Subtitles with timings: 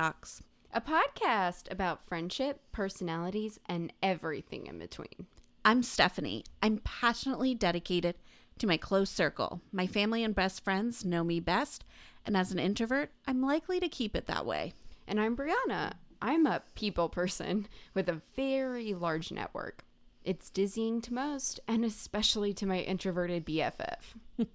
[0.00, 0.42] Paradox.
[0.72, 5.26] a podcast about friendship, personalities, and everything in between.
[5.62, 6.44] I'm Stephany.
[6.62, 8.14] I'm passionately dedicated
[8.60, 9.60] to my close circle.
[9.72, 11.84] My family and best friends know me best,
[12.24, 14.72] and as an introvert, I'm likely to keep it that way.
[15.06, 15.92] And I'm Briana.
[16.22, 19.84] I'm a people person with a very large network.
[20.24, 24.14] It's dizzying to most, and especially to my introverted BFF.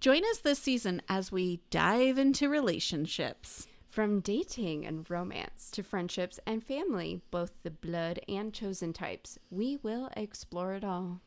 [0.00, 3.66] Join us this season as we dive into relationships.
[3.92, 9.76] From dating and romance to friendships and family, both the blood and chosen types, we
[9.82, 11.20] will explore it all.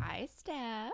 [0.00, 0.90] Hi, Steph.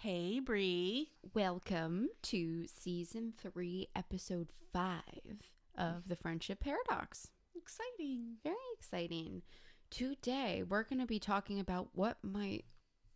[0.00, 1.10] Hey, Bree.
[1.32, 7.28] Welcome to season three, episode five of the Friendship Paradox.
[7.56, 8.36] Exciting.
[8.42, 9.42] Very exciting.
[9.90, 12.66] Today, we're going to be talking about what might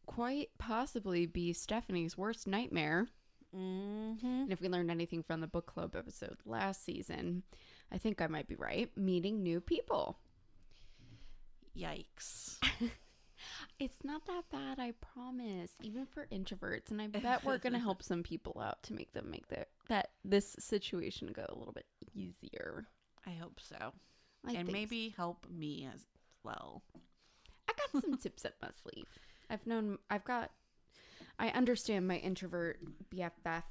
[0.06, 3.08] quite possibly be Stephany's worst nightmare.
[3.54, 4.27] Mm-hmm.
[4.27, 7.42] And if we learned anything from the book club episode last season,
[7.92, 8.91] I think I might be right.
[8.97, 10.19] Meeting new people.
[11.76, 12.56] Yikes.
[13.78, 15.72] It's not that bad, I promise.
[15.82, 19.30] Even for introverts, and I bet we're gonna help some people out to make them
[19.30, 22.86] make that that this situation go a little bit easier.
[23.26, 23.92] I hope so.
[24.46, 26.00] I and maybe help me as
[26.44, 26.82] well.
[27.68, 29.06] I got some tips up my sleeve.
[29.50, 30.50] I've known I've got
[31.38, 32.78] I understand my introvert
[33.14, 33.62] BFF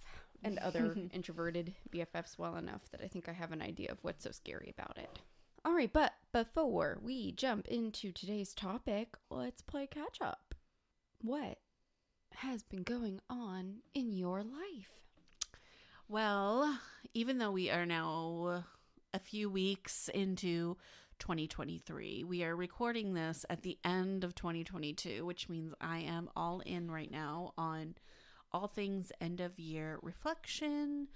[0.43, 4.23] and other introverted BFFs well enough that I think I have an idea of what's
[4.23, 5.09] so scary about it.
[5.63, 10.55] All right, but before we jump into today's topic, let's play catch up.
[11.21, 11.59] What
[12.33, 14.89] has been going on in your life?
[16.07, 16.79] Well,
[17.13, 18.63] even though we are now
[19.13, 20.77] a few weeks into
[21.19, 26.61] 2023, we are recording this at the end of 2022, which means I am all
[26.61, 27.93] in right now on
[28.51, 31.07] all things end of year reflection,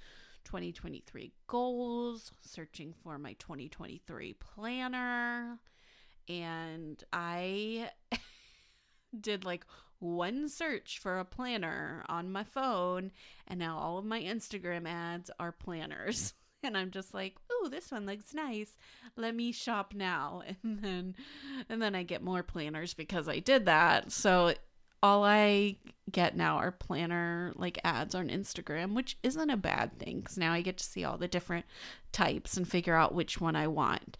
[0.45, 5.59] 2023 goals, searching for my 2023 planner.
[6.27, 7.89] And I
[9.19, 9.65] did like
[9.99, 13.11] one search for a planner on my phone
[13.47, 16.33] and now all of my Instagram ads are planners.
[16.63, 18.75] And I'm just like, oh, this one looks nice.
[19.15, 21.15] Let me shop now." And then
[21.69, 24.11] and then I get more planners because I did that.
[24.11, 24.55] So
[25.01, 25.77] all I
[26.11, 30.53] get now are planner like ads on Instagram, which isn't a bad thing cuz now
[30.53, 31.65] I get to see all the different
[32.11, 34.17] types and figure out which one I want.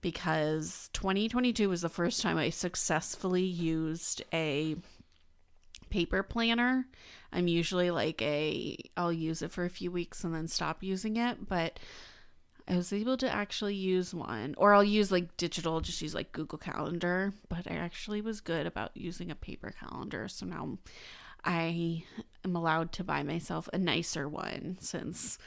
[0.00, 4.76] Because 2022 was the first time I successfully used a
[5.90, 6.86] paper planner.
[7.32, 11.16] I'm usually like a I'll use it for a few weeks and then stop using
[11.16, 11.78] it, but
[12.68, 16.32] I was able to actually use one or I'll use like digital just use like
[16.32, 20.28] Google Calendar, but I actually was good about using a paper calendar.
[20.28, 20.78] So now
[21.44, 22.04] I
[22.44, 25.38] am allowed to buy myself a nicer one since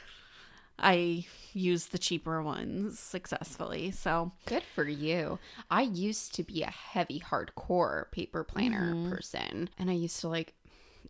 [0.78, 3.92] I use the cheaper ones successfully.
[3.92, 5.38] So Good for you.
[5.70, 9.10] I used to be a heavy hardcore paper planner mm-hmm.
[9.10, 10.54] person, and I used to like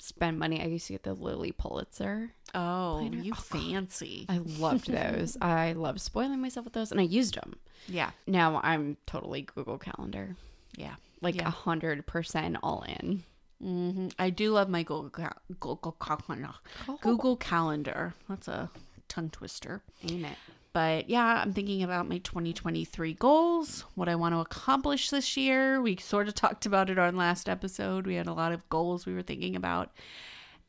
[0.01, 0.61] spend money.
[0.63, 2.33] I used to get the Lilly Pulitzer.
[2.55, 3.17] oh, Planner?
[3.23, 3.63] you Oh, God.
[3.63, 4.27] fancy.
[4.29, 5.37] I loved those.
[5.43, 7.57] I loved spoiling myself with those, and I used them.
[7.89, 8.11] Yeah.
[8.27, 10.37] Now I'm totally Google Calendar,
[10.77, 10.95] Yeah.
[11.21, 13.25] like a hundred percent all in.
[13.61, 16.55] hmm I do love my Google Cal- Google Calendar.
[17.01, 18.15] Google Calendar.
[18.29, 18.71] That's a
[19.09, 19.83] tongue twister.
[20.09, 20.37] Ain't it?
[20.73, 25.83] But yeah, I'm thinking about my 2023 goals, what I want to accomplish this year.
[25.83, 28.07] We sort of talked about it on last episode.
[28.07, 29.91] We had a lot of goals we were thinking about.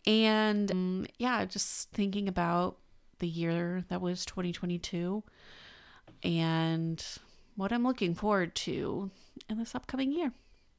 [0.06, 2.78] And um, yeah, just thinking about
[3.20, 5.24] the year that was 2022
[6.24, 7.06] and
[7.56, 9.10] what I'm looking forward to
[9.50, 10.34] in this upcoming year.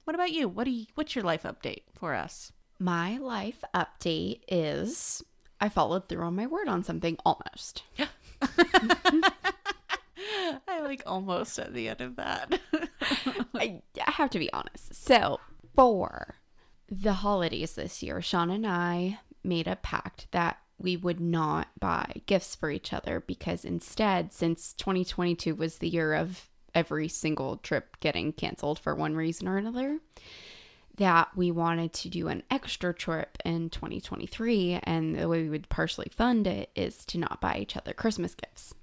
[0.05, 0.49] What about you?
[0.49, 2.53] What do you, what's your life update for us?
[2.79, 5.23] My life update is
[5.61, 7.85] I followed through on my word on something almost.
[10.69, 12.61] I like almost at the end of that.
[13.55, 14.95] I, I have to be honest.
[14.95, 15.41] So,
[15.75, 16.37] for
[16.89, 22.23] the holidays this year, Sean and I made a pact that we would not buy
[22.27, 27.97] gifts for each other because instead, since 2022 was the year of every single trip
[28.01, 29.99] getting canceled for one reason or another,
[30.97, 34.81] that we wanted to do an extra trip in 2023.
[34.85, 38.35] And the way we would partially fund it is to not buy each other Christmas
[38.35, 38.75] gifts.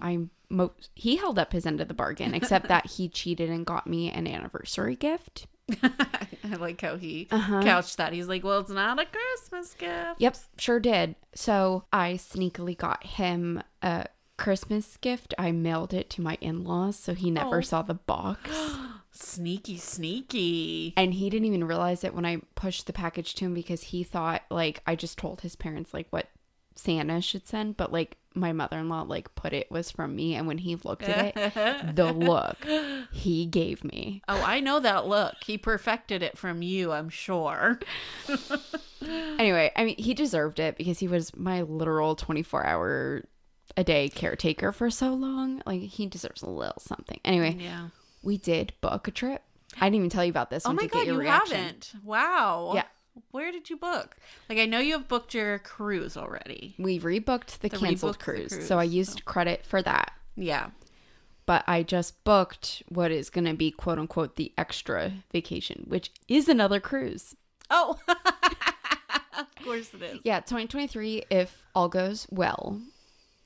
[0.00, 3.64] I'm most he held up his end of the bargain, except that he cheated and
[3.66, 5.46] got me an anniversary gift.
[5.82, 7.62] I like how he Uh-huh.
[7.62, 8.12] couched that.
[8.12, 11.16] He's like, "Well, it's not a Christmas gift." Yep, sure did.
[11.34, 14.06] So I sneakily got him a
[14.36, 17.62] Christmas gift, I mailed it to my in laws, so he never Oh.
[17.62, 18.50] saw the box.
[19.16, 20.92] Sneaky, sneaky.
[20.96, 24.04] and he didn't even realize it when I pushed the package to him because he
[24.04, 26.28] thought like I just told his parents like what
[26.74, 30.34] Santa should send, but like my mother in law like put it was from me,
[30.34, 32.58] and when he looked at it, the look
[33.10, 34.20] he gave me.
[34.28, 35.36] Oh, I know that look.
[35.44, 37.80] He perfected it from you, I'm sure.
[39.38, 43.22] Anyway, I mean he deserved it because he was my literal twenty four hour
[43.76, 45.62] a day caretaker for so long.
[45.64, 47.20] Like he deserves a little something.
[47.24, 47.88] Anyway, Yeah.
[48.26, 49.42] We did book a trip.
[49.80, 50.66] I didn't even tell you about this.
[50.66, 51.56] Oh my god, you reaction.
[51.56, 51.92] haven't.
[52.02, 52.72] Wow.
[52.74, 52.84] Yeah.
[53.30, 54.16] Where did you book?
[54.50, 56.74] Like I know you have booked your cruise already.
[56.78, 60.12] We rebooked the The canceled rebooked the cruise, cruise, so I used credit for that.
[60.34, 60.70] Yeah.
[61.46, 66.10] but I just booked what is going to be quote unquote the extra vacation, which
[66.28, 67.36] is another cruise.
[67.70, 67.98] Oh.
[69.38, 70.20] of course it is.
[70.24, 72.80] Yeah, 2023, if all goes well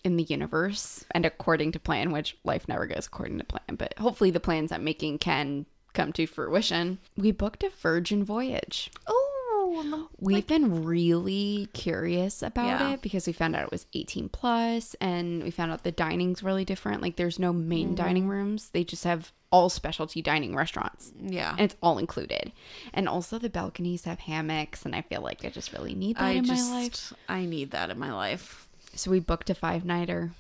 [0.05, 3.95] in the universe and according to plan, which life never goes according to plan, but
[3.99, 6.99] hopefully the plans I'm making can come to fruition.
[7.17, 8.91] We booked a Virgin voyage.
[9.07, 10.07] Oh.
[10.19, 12.91] We've been really curious about Yeah.
[12.95, 16.43] it because we found out it was 18 plus and we found out the dining's
[16.43, 17.03] really different.
[17.03, 17.95] Like there's no main Mm-hmm.
[17.95, 18.71] dining rooms.
[18.71, 21.13] They just have all specialty dining restaurants.
[21.21, 21.53] Yeah.
[21.53, 22.53] and it's all included.
[22.93, 26.23] And also the balconies have hammocks, and I feel like I just really need that
[26.25, 27.13] I in just my life.
[27.29, 28.69] I need that in my life.
[28.95, 30.33] So we booked a five nighter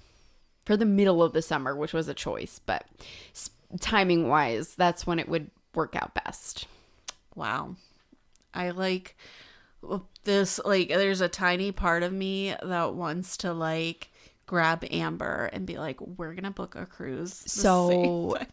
[0.66, 2.84] for the middle of the summer, which was a choice, but
[3.80, 6.66] timing wise, that's when it would work out best.
[7.34, 7.76] Wow.
[8.52, 9.16] I like
[10.24, 14.10] this like there's a tiny part of me that wants to like
[14.46, 17.32] grab Amber and be like we're going to book a cruise.
[17.32, 18.36] So-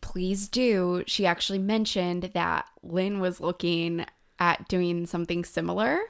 [0.00, 1.04] Please do.
[1.06, 4.06] She actually mentioned that Lynn was looking
[4.38, 6.00] at doing something similar.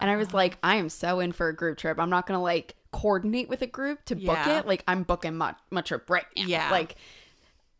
[0.00, 1.98] And I was like, I am so in for a group trip.
[1.98, 4.58] I'm not going to like coordinate with a group to book Yeah.
[4.60, 4.66] it.
[4.66, 6.44] Like, I'm booking my, my trip right now.
[6.46, 6.70] Yeah.
[6.70, 6.96] Like,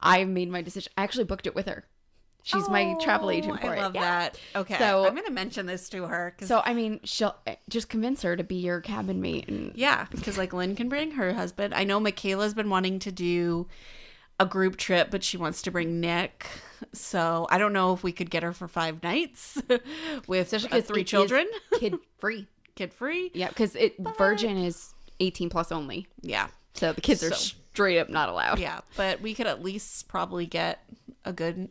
[0.01, 0.93] I made my decision.
[0.97, 1.85] I actually booked it with her.
[2.43, 3.81] She's my travel Oh, agent for I it.
[3.81, 4.01] love Yeah.
[4.01, 4.39] that.
[4.57, 4.79] Okay.
[4.79, 8.23] So- I'm going to mention this to her So, I mean, she'll eh, just convince
[8.23, 9.47] her to be your cabin mate.
[9.49, 11.75] And Yeah, because like Lynn can bring her husband.
[11.75, 13.67] I know Michaela's been wanting to do
[14.41, 16.47] a group trip, but she wants to bring Nick.
[16.93, 19.61] So I don't know if we could get her for five nights
[20.27, 21.47] with uh, three children,
[21.79, 22.49] kid free.
[22.75, 23.31] kid free.
[23.35, 26.07] Yeah, because it Virgin is 18 plus only.
[26.23, 28.59] Yeah, So the kids are straight up not allowed.
[28.59, 30.81] yeah, but we could at least probably get
[31.27, 31.69] a good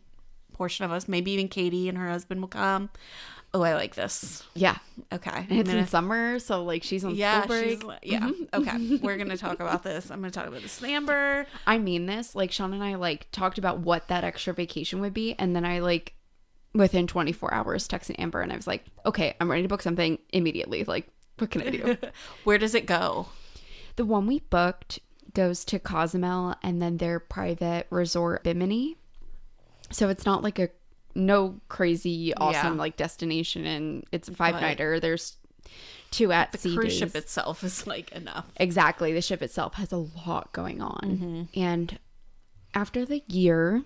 [0.54, 1.08] portion of us.
[1.08, 2.90] Maybe even Katie and her husband will come.
[3.54, 4.44] Oh, I like this.
[4.54, 4.78] Yeah.
[5.12, 7.84] Okay, And it's gonna- in summer, so like she's on yeah, school break.
[8.04, 8.20] yeah.
[8.20, 8.44] Mm-hmm.
[8.62, 10.12] Okay, we're gonna talk about this.
[10.12, 11.48] I'm gonna talk about the Amber.
[11.66, 12.36] I mean this.
[12.36, 15.66] Like Sean and I like talked about what that extra vacation would be, and then
[15.66, 16.14] I like
[16.76, 20.20] within 24 hours texted Amber and I was like, okay, I'm ready to book something
[20.32, 20.84] immediately.
[20.84, 21.08] Like,
[21.40, 21.98] what can I do?
[22.44, 23.30] Where does it go?
[23.96, 25.00] the one we booked
[25.34, 28.96] goes to Cozumel and then their private resort Bimini.
[29.92, 30.70] So it's not like a
[31.16, 32.80] no crazy awesome Yeah.
[32.80, 35.00] like destination and it's a five nighter.
[35.00, 35.38] There's
[36.12, 36.98] two at The sea cruise days.
[37.00, 38.46] ship itself is like enough.
[38.58, 39.14] Exactly.
[39.14, 41.00] The ship itself has a lot going on.
[41.04, 41.60] Mm-hmm.
[41.60, 42.00] And
[42.74, 43.84] after the year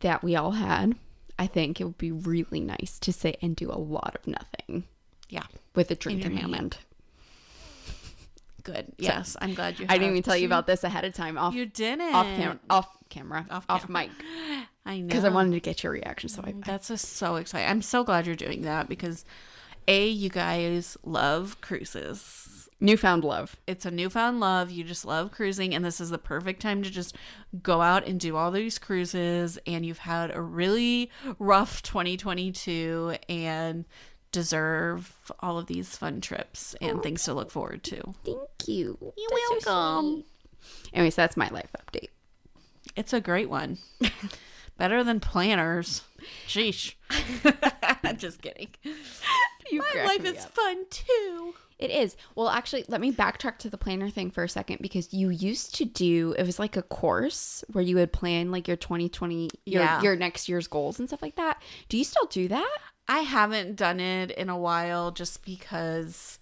[0.00, 0.96] that we all had,
[1.38, 4.84] I think it would be really nice to sit and do a lot of nothing
[5.28, 6.76] Yeah, with a drink your in hand.
[8.62, 8.92] good.
[8.98, 9.86] Yes, I'm glad you.
[9.88, 12.14] I didn't even tell you about this ahead of time off You didn't.
[12.14, 14.10] off camera off camera Off off, mic
[14.84, 16.28] I know because I wanted to get your reaction.
[16.28, 17.68] So I, That's just so exciting.
[17.68, 19.24] I'm so glad you're doing that because,
[19.86, 22.68] a, you guys love cruises.
[22.80, 23.56] newfound love.
[23.66, 24.70] It's a newfound love.
[24.70, 27.16] You just love cruising, and this is the perfect time to just
[27.62, 29.58] go out and do all these cruises.
[29.66, 33.84] And you've had a really rough 2022 and
[34.32, 38.14] deserve all of these fun trips and things to look forward to.
[38.24, 38.96] Thank you.
[39.16, 40.24] You're welcome.
[40.92, 42.08] Anyways, that's my life update.
[42.96, 43.78] It's a great one.
[44.82, 46.02] Better than planners.
[46.48, 46.94] Sheesh.
[48.04, 48.66] I'm just kidding.
[49.70, 50.50] You My life is up.
[50.56, 51.54] fun too.
[51.78, 52.16] It is.
[52.34, 55.76] Well, actually, let me backtrack to the planner thing for a second because you used
[55.76, 59.82] to do it was like a course where you would plan like your 2020 your
[59.82, 60.02] Yeah.
[60.02, 61.62] your next year's goals and stuff like that.
[61.88, 62.78] Do you still do that?
[63.06, 66.40] I haven't done it in a while just because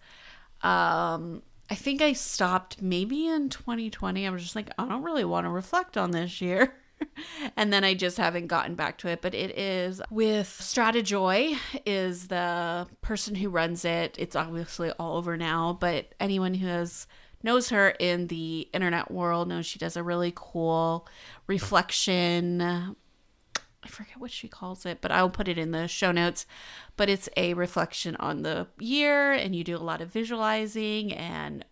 [0.63, 4.27] um I think I stopped maybe in 2020.
[4.27, 6.75] I was just like, I don't really want to reflect on this year.
[7.57, 9.23] and then I just haven't gotten back to it.
[9.23, 14.17] But it is with Stratejoy is the person who runs it.
[14.19, 17.07] It's obviously all over now, but anyone who has
[17.43, 21.09] knows her in the internet world knows she does a really cool
[21.47, 22.97] reflection
[23.83, 26.47] I forget what she calls it, but I'll put it in the show notes.
[26.97, 31.65] But it's a reflection on the year, and you do a lot of visualizing and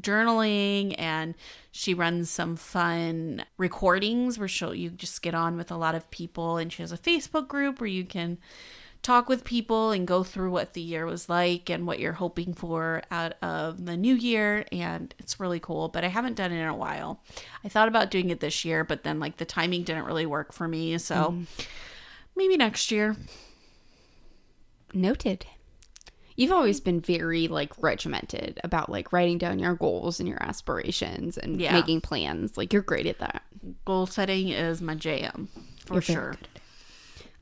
[0.00, 1.34] journaling and
[1.70, 6.10] she runs some fun recordings where she'll you just get on with a lot of
[6.10, 8.38] people and she has a Facebook group where you can
[9.02, 12.54] talk with people and go through what the year was like and what you're hoping
[12.54, 16.58] for out of the new year and it's really cool but I haven't done it
[16.60, 17.20] in a while.
[17.62, 20.52] I thought about doing it this year but then like the timing didn't really work
[20.52, 21.42] for me so Mm-hmm.
[22.34, 23.14] maybe next year.
[24.92, 25.46] Noted.
[26.36, 31.38] You've always been very like regimented about like writing down your goals and your aspirations
[31.38, 31.72] and Yeah.
[31.72, 32.56] making plans.
[32.56, 33.42] Like you're great at that.
[33.84, 35.48] Goal setting is my jam
[35.86, 36.30] for You're sure.
[36.32, 36.60] good at it.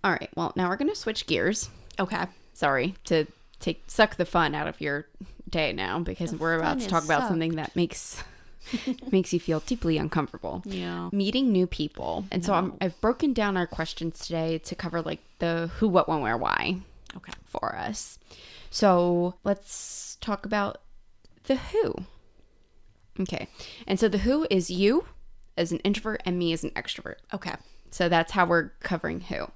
[0.05, 0.31] All right.
[0.37, 1.71] Well, now we're gonna switch gears.
[1.99, 2.25] Okay.
[2.55, 3.27] Sorry to
[3.61, 5.07] take suck the fun out of your
[5.49, 7.31] day now because The we're about to talk about sucked.
[7.31, 8.23] something that makes
[9.11, 10.63] makes you feel deeply uncomfortable.
[10.67, 11.09] Yeah.
[11.13, 12.25] Meeting new people.
[12.31, 16.09] And so I'm, I've broken down our questions today to cover like the who, what,
[16.09, 16.77] when, where, why
[17.17, 17.33] Okay.
[17.47, 18.19] for us.
[18.73, 20.79] So let's talk about
[21.45, 21.95] the who.
[23.21, 23.47] Okay.
[23.87, 25.05] And so the who is you
[25.59, 27.17] as an introvert and me as an extrovert.
[27.35, 27.55] Okay.
[27.91, 29.51] So that's how we're covering who.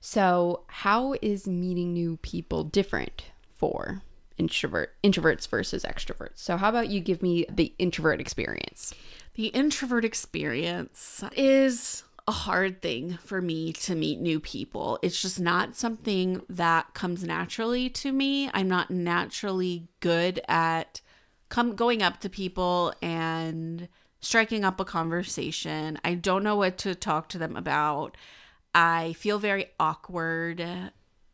[0.00, 4.02] So how is meeting new people different for
[4.38, 6.38] introvert introverts versus extroverts?
[6.38, 8.92] So how about you give me the introvert experience?
[9.34, 14.98] The introvert experience is a hard thing for me to meet new people.
[15.00, 18.50] It's just not something that comes naturally to me.
[18.52, 21.00] I'm not naturally good at
[21.48, 23.88] come going up to people and
[24.20, 25.98] striking up a conversation.
[26.04, 28.14] I don't know what to talk to them about.
[28.74, 30.62] I feel very awkward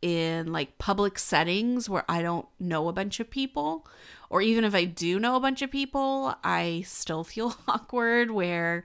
[0.00, 3.84] in like public settings where I don't know a bunch of people
[4.30, 8.84] or even if I do know a bunch of people, I still feel awkward where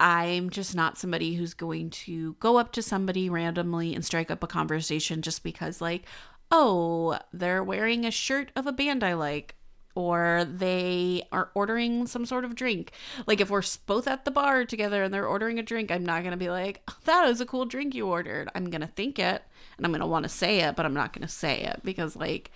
[0.00, 4.42] I'm just not somebody who's going to go up to somebody randomly and strike up
[4.42, 6.04] a conversation just because, like,
[6.50, 9.56] oh, they're wearing a shirt of a band I like,
[9.94, 12.92] or they are ordering some sort of drink.
[13.26, 16.22] Like, if we're both at the bar together and they're ordering a drink, I'm not
[16.22, 18.48] going to be like, "Oh, that is a cool drink you ordered.
[18.54, 19.42] I'm going to think it
[19.76, 21.80] and I'm going to want to say it, but I'm not going to say it
[21.82, 22.52] because, like,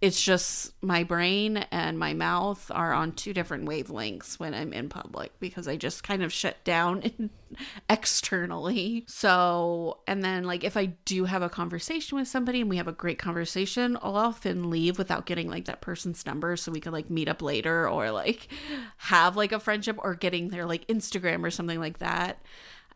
[0.00, 4.88] it's just my brain and my mouth are on two different wavelengths when I'm in
[4.88, 7.30] public because I just kind of shut down
[7.90, 9.04] externally.
[9.06, 12.88] So, and then like if I do have a conversation with somebody and we have
[12.88, 16.94] a great conversation, I'll often leave without getting like that person's number so we could
[16.94, 18.48] like meet up later or like
[18.96, 22.40] have like a friendship or getting their like Instagram or something like that.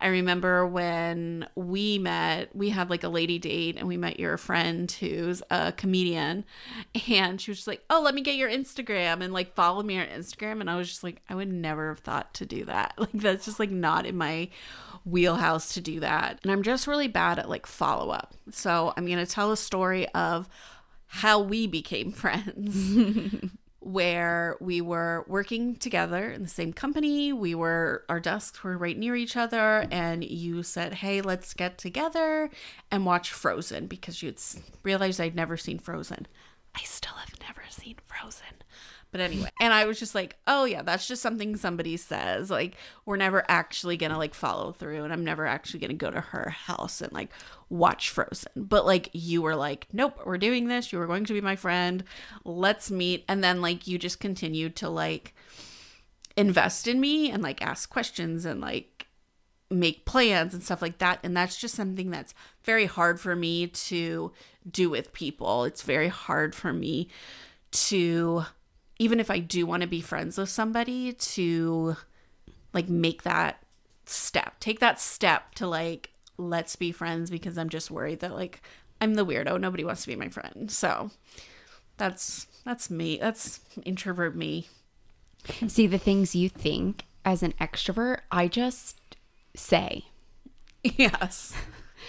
[0.00, 4.36] I remember when we met, we had like a lady date and we met your
[4.36, 6.44] friend who's a comedian
[7.08, 9.98] and she was just like, "Oh, let me get your Instagram and like follow me
[9.98, 12.94] on Instagram." And I was just like, I would never have thought to do that.
[13.04, 14.48] Like that's just like not in my
[15.04, 16.38] wheelhouse to do that.
[16.42, 18.34] And I'm just really bad at like follow up.
[18.50, 20.48] So, I'm going to tell a story of
[21.06, 23.50] how we became friends
[23.84, 27.32] where we were working together in the same company.
[27.32, 31.76] We were, our desks were right near each other, and you said, Hey, let's get
[31.76, 32.50] together
[32.90, 34.40] and watch Frozen because you'd
[34.82, 36.26] realized I'd never seen Frozen.
[36.74, 38.63] I still have never seen Frozen.
[39.14, 42.50] But anyway, and I was just like, oh yeah, that's just something somebody says.
[42.50, 42.74] Like,
[43.06, 46.50] we're never actually gonna like follow through, and I'm never actually gonna go to her
[46.50, 47.30] house and like
[47.68, 48.50] watch Frozen.
[48.56, 50.92] But like, you were like, nope, we're doing this.
[50.92, 52.02] You were going to be my friend.
[52.44, 53.24] Let's meet.
[53.28, 55.32] And then like, you just continued to like
[56.36, 59.06] invest in me and like ask questions and like
[59.70, 61.20] make plans and stuff like that.
[61.22, 64.32] And that's just something that's very hard for me to
[64.68, 65.62] do with people.
[65.62, 67.10] It's very hard for me
[67.70, 68.46] to,
[69.04, 71.94] even if I do want to be friends with somebody, to
[72.72, 73.62] like make that
[74.06, 76.08] step, take that step to like,
[76.38, 78.62] let's be friends because I'm just worried that like
[79.02, 79.60] I'm the weirdo.
[79.60, 80.70] Nobody wants to be my friend.
[80.70, 81.10] So
[81.98, 83.18] that's, that's me.
[83.20, 84.68] That's introvert me.
[85.68, 88.96] See the things you think as an extrovert, I just
[89.54, 90.06] say.
[90.96, 91.54] Yes.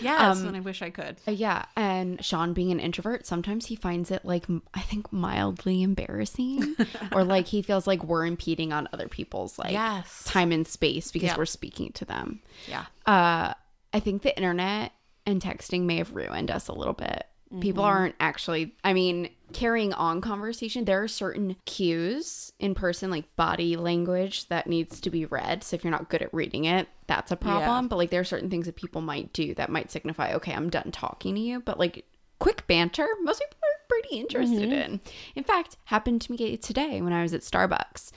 [0.01, 0.39] Yes.
[0.41, 1.17] Um, and I wish I could.
[1.27, 5.83] Uh, Yeah, and Sean being an introvert, sometimes he finds it like I think mildly
[5.83, 6.75] embarrassing,
[7.11, 10.23] or like he feels like we're impeding on other people's like yes.
[10.25, 12.41] time and space because we're speaking to them.
[12.67, 12.85] Yeah.
[13.05, 13.53] Uh,
[13.93, 14.91] I think the internet
[15.25, 17.25] and texting may have ruined us a little bit.
[17.61, 17.87] People Mhm.
[17.87, 20.83] aren't actually, I mean, carrying on conversation.
[20.83, 25.63] There are certain cues in person, like body language, that needs to be read.
[25.63, 27.87] So if you're not good at reading it, that's a problem.
[27.87, 30.69] But like, there are certain things that people might do that might signify, okay, I'm
[30.69, 31.59] done talking to you.
[31.59, 32.05] But like,
[32.39, 34.85] quick banter, most people are pretty interested Mhm.
[34.85, 35.01] in.
[35.35, 38.11] In fact, happened to me today when I was at Starbucks.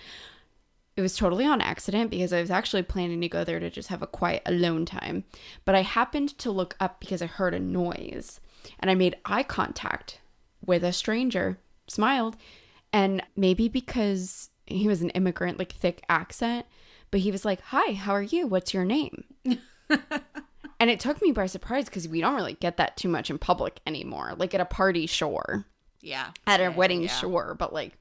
[0.97, 3.88] It was totally on accident because I was actually planning to go there to just
[3.88, 5.25] have a quiet alone time.
[5.64, 8.40] But I happened to look up because I heard a noise
[8.80, 10.21] and I made eye contact
[10.64, 12.37] with a stranger, smiled,
[12.92, 16.66] and maybe because he was an immigrant, like thick accent,
[17.11, 18.47] but he was like, "Hi, how are you?
[18.47, 19.25] What's your name?"
[20.81, 23.38] and it took me by surprise because we don't really get that too much in
[23.38, 24.35] public anymore.
[24.37, 25.65] Like at a party, sure,
[26.03, 26.31] Yeah.
[26.47, 27.09] at a Yeah, wedding, yeah.
[27.09, 27.97] sure, but like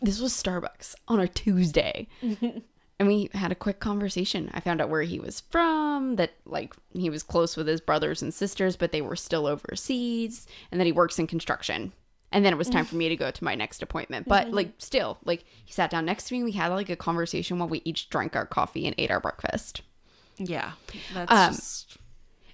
[0.00, 2.08] this was Starbucks on a Tuesday.
[2.22, 4.50] and we had a quick conversation.
[4.52, 8.22] I found out where he was from, that like he was close with his brothers
[8.22, 11.92] and sisters, but they were still overseas, and that he works in construction.
[12.32, 14.26] And then it was time for me to go to my next appointment.
[14.28, 17.58] But like still, like he sat down next to me, we had like a conversation
[17.58, 19.82] while we each drank our coffee and ate our breakfast.
[20.36, 20.72] Yeah.
[21.14, 21.96] That's Um, just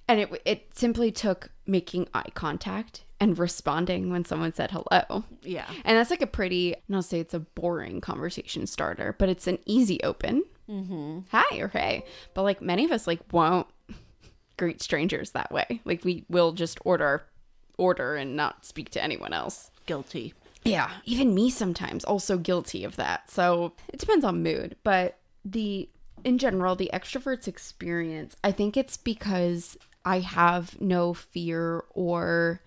[0.07, 5.23] And it it simply took making eye contact and responding when someone said hello.
[5.41, 5.69] yeah.
[5.85, 9.47] And that's like a pretty, and I'll say it's a boring conversation starter, but it's
[9.47, 10.43] an easy open.
[10.69, 11.19] Mm-hmm.
[11.31, 12.05] Hi or hey.
[12.33, 13.67] But like many of us like won't
[14.57, 15.81] greet strangers that way.
[15.83, 17.23] Like we will just order
[17.77, 19.71] order and not speak to anyone else.
[19.85, 20.33] Guilty.
[20.63, 23.29] Yeah, even me sometimes also guilty of that.
[23.29, 25.89] So it depends on mood, but the
[26.23, 32.61] in general, the extrovert's experience, I think it's because I have no fear or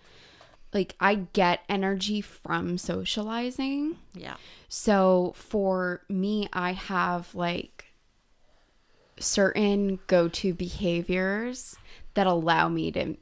[0.75, 3.97] like I get energy from socializing.
[4.15, 4.37] Yeah.
[4.69, 7.87] So for me, I have like
[9.19, 11.77] certain go to behaviors
[12.15, 13.17] that allow me to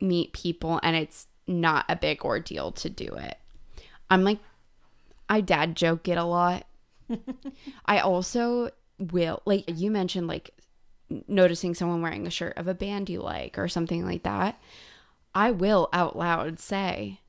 [0.00, 3.38] meet people, and it's not a big ordeal to do it.
[4.10, 4.38] I'm like,
[5.28, 6.66] I dad joke it a lot.
[7.86, 10.50] I also will, like, you mentioned, like,
[11.28, 14.58] noticing someone wearing a shirt of a band you like or something like that.
[15.34, 17.20] I will out loud say,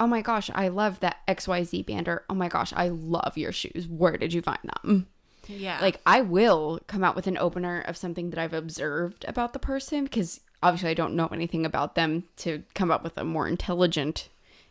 [0.00, 3.52] oh my gosh, I love that XYZ band, or oh my gosh, I love your
[3.52, 3.86] shoes.
[3.88, 5.06] Where did you find them?
[5.46, 5.78] Yeah.
[5.80, 9.58] Like, I will come out with an opener of something that I've observed about the
[9.58, 13.48] person because obviously I don't know anything about them to come up with a more
[13.48, 14.28] intelligent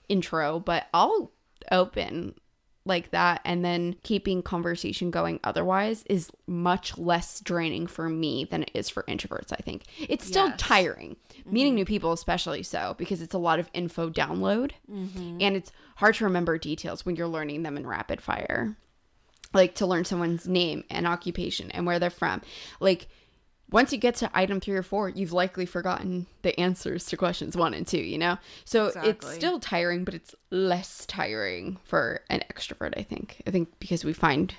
[0.09, 1.31] intro, but I'll
[1.71, 2.35] open
[2.83, 8.63] like that and then keeping conversation going otherwise is much less draining for me than
[8.63, 9.83] it is for introverts, I think.
[9.99, 10.59] It's still Yes.
[10.59, 11.15] tiring.
[11.45, 11.75] Meeting mm-hmm.
[11.75, 15.37] new people especially so because it's a lot of info download mm-hmm.
[15.39, 18.75] and it's hard to remember details when you're learning them in rapid fire.
[19.53, 22.41] Like to learn someone's name and occupation and where they're from.
[22.79, 23.07] Like
[23.71, 27.55] once you get to item three or four, you've likely forgotten the answers to questions
[27.55, 28.37] one and two, you know?
[28.65, 33.41] So it's still tiring, but it's less tiring for an extrovert, I think.
[33.47, 34.53] I think because we find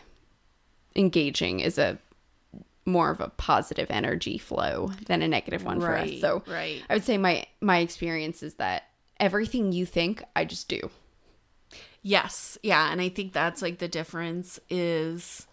[0.96, 1.98] engaging is a
[2.84, 6.20] more of a positive energy flow than a negative one for us.
[6.20, 6.82] So right.
[6.90, 8.88] I would say my my experience is that
[9.20, 10.90] everything you think, I just do.
[12.02, 12.58] Yes.
[12.62, 12.90] Yeah.
[12.90, 15.46] And I think that's like the difference is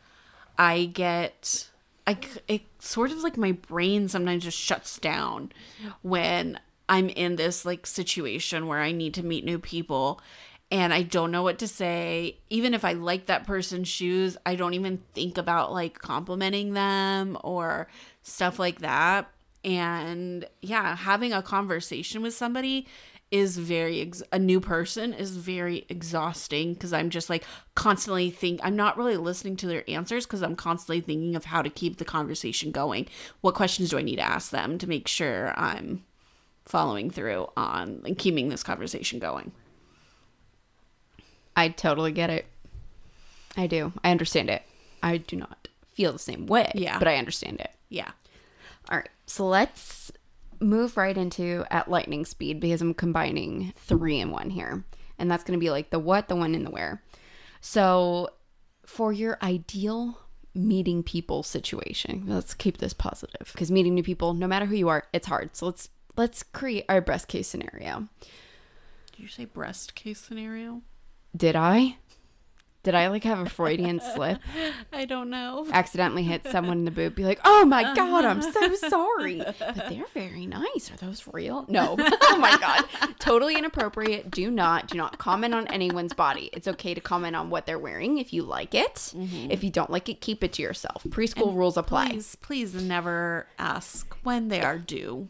[0.57, 1.69] I get,
[2.09, 2.17] I,
[2.47, 5.51] it sort of like my brain sometimes just shuts down
[6.01, 10.19] when I'm in this like situation where I need to meet new people
[10.71, 12.37] and I don't know what to say.
[12.49, 17.37] Even if I like that person's shoes, I don't even think about like complimenting them
[17.43, 17.87] or
[18.23, 19.29] stuff like that.
[19.63, 22.87] And yeah, having a conversation with somebody
[23.31, 27.43] is very ex- a new person is very exhausting because I'm just like
[27.75, 31.61] constantly think I'm not really listening to their answers because I'm constantly thinking of how
[31.61, 33.07] to keep the conversation going.
[33.41, 36.03] What questions do I need to ask them to make sure I'm
[36.65, 39.51] following through on and keeping this conversation going?
[41.55, 42.45] I totally get it.
[43.57, 43.93] I do.
[44.03, 44.63] I understand it.
[45.03, 46.71] I do not feel the same way.
[46.73, 46.97] Yeah.
[46.97, 47.71] But I understand it.
[47.89, 48.11] Yeah.
[48.89, 49.09] All right.
[49.25, 50.11] So let's
[50.59, 54.83] move right into at lightning speed because I'm combining three in one here.
[55.17, 57.03] And that's going to be like the what, the when, and the where.
[57.61, 58.29] So
[58.85, 60.19] for your ideal
[60.55, 64.89] meeting people situation, let's keep this positive because meeting new people, no matter who you
[64.89, 65.55] are, it's hard.
[65.55, 68.07] So let's let's create our best case scenario.
[69.11, 70.81] Did you say breast case scenario?
[71.35, 71.97] Did I?
[72.81, 74.39] Did I like have a Freudian slip?
[74.93, 75.67] I don't know.
[75.71, 78.89] accidentally hit someone in the boob, be like, "Oh my god, I'm so uh-huh.
[78.89, 80.89] sorry." But they're very nice.
[80.91, 81.65] Are those real?
[81.67, 81.97] No.
[81.99, 82.85] oh my god,
[83.19, 84.31] totally inappropriate.
[84.31, 86.49] Do not, do not comment on anyone's body.
[86.53, 88.95] It's okay to comment on what they're wearing if you like it.
[88.95, 89.51] Mm-hmm.
[89.51, 91.03] If you don't like it, keep it to yourself.
[91.09, 92.11] Preschool rules apply.
[92.11, 95.27] Please, please never ask when they are due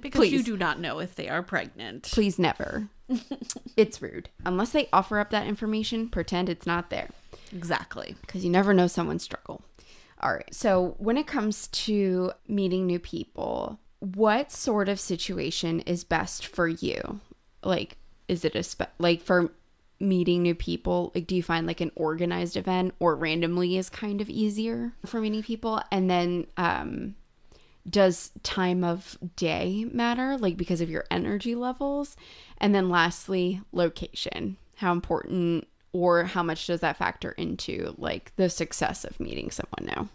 [0.00, 2.02] because you do not know if they are pregnant.
[2.02, 2.88] Please never.
[3.76, 4.28] it's rude.
[4.44, 7.08] Unless they offer up that information, pretend it's not there.
[7.52, 8.14] Exactly.
[8.20, 9.62] because you never know someone's struggle.
[10.20, 10.54] All right.
[10.54, 16.68] So, when it comes to meeting new people, what sort of situation is best for
[16.68, 17.20] you?
[17.62, 17.96] Like,
[18.28, 19.50] is it a spe- like for
[19.98, 21.10] meeting new people?
[21.14, 25.20] Like, do you find like an organized event or randomly is kind of easier for
[25.20, 25.82] meeting people?
[25.90, 27.16] And then, um,
[27.88, 30.36] does time of day matter?
[30.36, 32.16] Like, because of your energy levels?
[32.58, 34.56] And then, lastly, location.
[34.76, 39.86] How important or how much does that factor into like the success of meeting someone
[39.96, 40.08] new?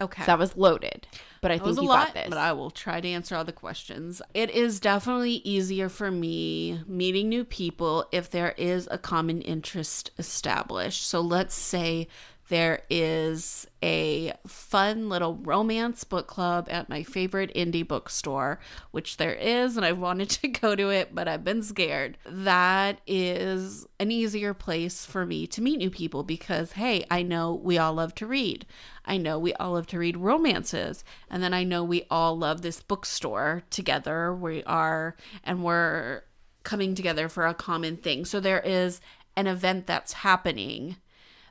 [0.00, 0.22] Okay.
[0.22, 1.08] So that was loaded,
[1.42, 2.28] but I That think was a you lot, got this.
[2.28, 4.22] but I will try to answer all the questions.
[4.32, 10.12] It is definitely easier for me meeting new people if there is a common interest
[10.16, 11.04] established.
[11.04, 12.06] So let's say
[12.48, 18.58] there is a fun little romance book club at my favorite indie bookstore,
[18.90, 22.16] which there is, and I've wanted to go to it, but I've been scared.
[22.24, 27.54] That is an easier place for me to meet new people because, hey, I know
[27.54, 28.66] we all love to read.
[29.04, 31.04] I know we all love to read romances.
[31.30, 34.34] And then I know we all love this bookstore together.
[34.34, 36.22] We are, and we're
[36.62, 38.24] coming together for a common thing.
[38.24, 39.00] So there is
[39.36, 40.96] an event that's happening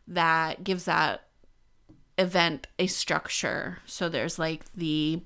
[0.08, 1.24] that gives that
[2.18, 3.80] event a structure.
[3.86, 5.22] So there's like the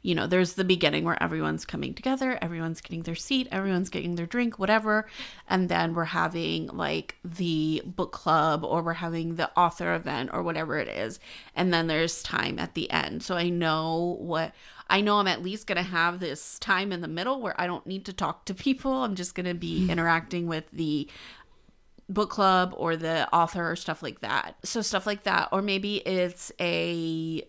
[0.00, 4.14] you know, there's the beginning where everyone's coming together, everyone's getting their seat, everyone's getting
[4.14, 5.06] their drink, whatever.
[5.48, 10.42] And then we're having like the book club or we're having the author event or
[10.42, 11.18] whatever it is.
[11.54, 13.22] And then there's time at the end.
[13.22, 14.54] So I know what
[14.90, 17.66] I know I'm at least going to have this time in the middle where I
[17.66, 18.92] don't need to talk to people.
[18.92, 19.90] I'm just going to be hmm.
[19.90, 21.08] interacting with the
[22.08, 24.56] book club or the author or stuff like that.
[24.64, 27.42] So stuff like that or maybe it's a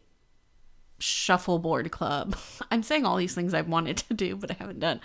[0.99, 2.35] shuffleboard club.
[2.71, 4.99] I'm saying all these things I've wanted to do but I haven't done.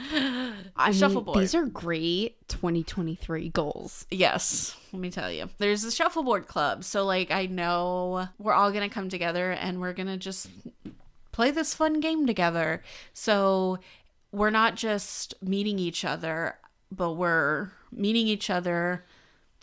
[0.77, 1.39] I mean, shuffleboard.
[1.39, 4.07] these are great 2023 goals.
[4.11, 5.49] Yes, let me tell you.
[5.59, 6.85] There's a shuffleboard club.
[6.85, 10.49] So like I know we're all going to come together and we're going to just
[11.31, 12.83] play this fun game together.
[13.13, 13.79] So
[14.33, 16.59] we're not just meeting each other,
[16.91, 19.05] but we're meeting each other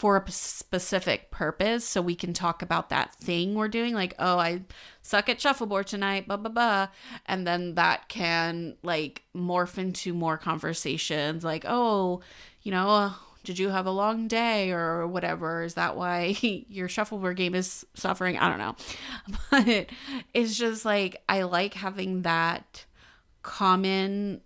[0.01, 4.39] for a specific purpose so we can talk about that thing we're doing like oh
[4.39, 4.59] i
[5.03, 6.87] suck at shuffleboard tonight blah blah blah
[7.27, 12.19] and then that can like morph into more conversations like oh
[12.63, 15.63] you know uh, did you have a long day or whatever?
[15.63, 18.37] Is that why your shuffleboard game is suffering?
[18.37, 18.75] I don't know.
[19.49, 19.87] But
[20.33, 22.85] it's just like i like having that
[23.41, 24.41] common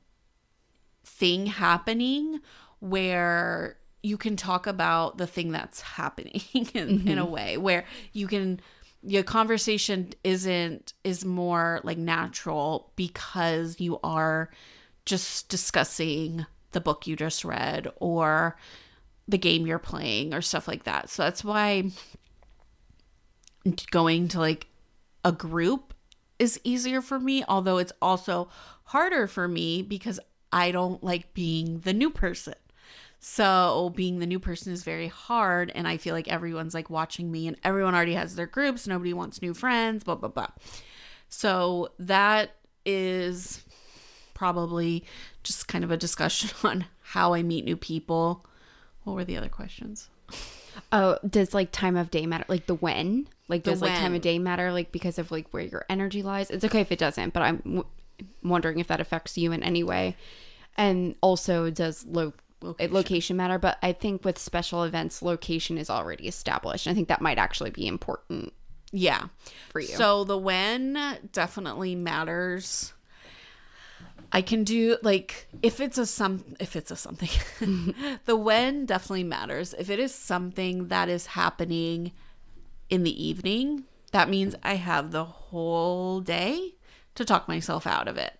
[1.05, 2.39] thing happening
[2.79, 7.31] where you can talk about the thing that's happening in, in a mm-hmm.
[7.31, 8.59] way where you can
[9.01, 14.49] your conversation isn't is more like natural because you are
[15.05, 18.57] just discussing the book you just read or
[19.27, 21.09] the game you're playing or stuff like that.
[21.09, 21.89] So that's why
[23.91, 24.67] going to like
[25.23, 25.93] a group
[26.37, 28.49] is easier for me, although it's also
[28.85, 30.19] harder for me because
[30.51, 32.55] I don't like being the new person.
[33.27, 37.31] So being the new person is very hard and I feel like everyone's like watching
[37.31, 40.49] me and everyone already has their groups, nobody wants new friends, blah blah blah.
[41.27, 42.51] So that
[42.85, 43.63] is
[44.35, 45.05] probably
[45.41, 48.45] just kind of a discussion on how I meet new people.
[49.05, 50.07] What were the other questions?
[50.91, 52.45] Oh, does like time of day matter?
[52.47, 53.27] Like the when?
[53.47, 54.71] Like The does like time of day matter?
[54.71, 56.51] Like because of like where your energy lies?
[56.51, 57.85] It's okay if it doesn't, but I'm w-
[58.43, 60.15] wondering if that affects you in any way.
[60.77, 62.33] And also, does lo-
[62.65, 62.93] Location.
[62.93, 63.37] location.
[63.37, 63.57] matter?
[63.59, 66.87] But I think with special events, location is already established.
[66.87, 68.53] I think that might actually be important
[68.91, 69.25] Yeah.
[69.69, 69.87] for you.
[69.87, 70.97] So the when
[71.31, 72.93] definitely matters.
[74.31, 77.29] I can do like if it's a some if it's a something.
[78.25, 79.73] the when definitely matters.
[79.77, 82.11] If it is something that is happening
[82.89, 86.75] in the evening, that means I have the whole day
[87.15, 88.33] to talk myself out of it.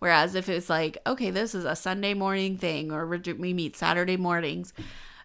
[0.00, 4.16] Whereas if it's like, okay, this is a Sunday morning thing or we meet Saturday
[4.16, 4.72] mornings,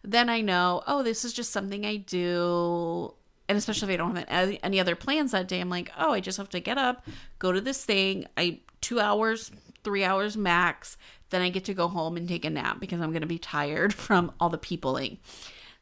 [0.03, 3.13] then I know, oh, this is just something I do.
[3.47, 6.19] And especially if I don't have any- other plans that day, I'm like, oh, I
[6.19, 7.07] just have to get up,
[7.39, 8.27] go to this thing.
[8.37, 9.49] I two hours,
[9.83, 10.97] three hours max.
[11.29, 13.93] Then I get to go home and take a nap because I'm gonna be tired
[14.05, 15.19] from all the peopling.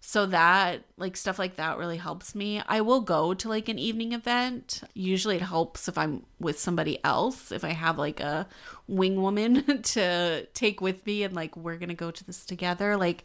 [0.05, 2.61] So that like stuff like that really helps me.
[2.67, 4.83] I will go to like an evening event.
[4.93, 8.45] Usually it helps if I'm with somebody else, if I have like a
[8.85, 12.97] wing woman to take with me and like we're going to go to this together.
[12.97, 13.23] Like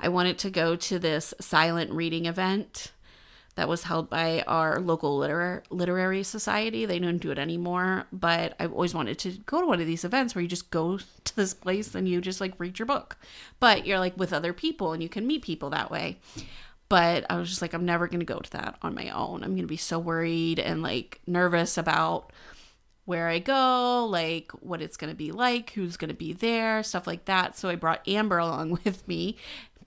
[0.00, 2.92] I wanted to go to this silent reading event
[3.58, 6.86] that was held by our local literar- literary society.
[6.86, 10.04] They don't do it anymore, but I've always wanted to go to one of these
[10.04, 13.16] events where you just go to this place and you just like read your book.
[13.58, 16.20] But you're like with other people and you can meet people that way.
[16.88, 19.42] But I was just like, I'm never going to go to that on my own.
[19.42, 22.32] I'm going to be so worried and like nervous about
[23.08, 26.82] where I go, like what it's going to be like, who's going to be there,
[26.82, 27.56] stuff like that.
[27.56, 29.38] So I brought Amber along with me,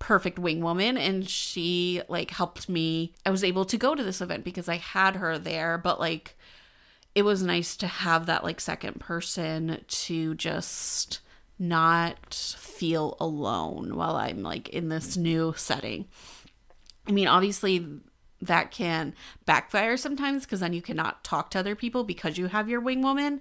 [0.01, 3.13] perfect wing woman, and she like helped me.
[3.23, 6.35] I was able to go to this event because I had her there, but like
[7.13, 11.19] it was nice to have that like second person to just
[11.59, 16.07] not feel alone while I'm like in this new setting.
[17.07, 17.87] I mean, obviously
[18.41, 19.13] that can
[19.45, 23.03] backfire sometimes because then you cannot talk to other people because you have your wing
[23.03, 23.39] woman.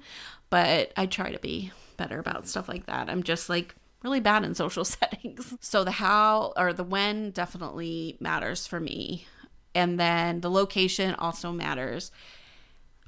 [0.50, 3.08] But I try to be better about stuff like that.
[3.08, 5.54] I'm just like really bad in social settings.
[5.60, 9.26] So the how or the when definitely matters for me.
[9.74, 12.10] And then the location also matters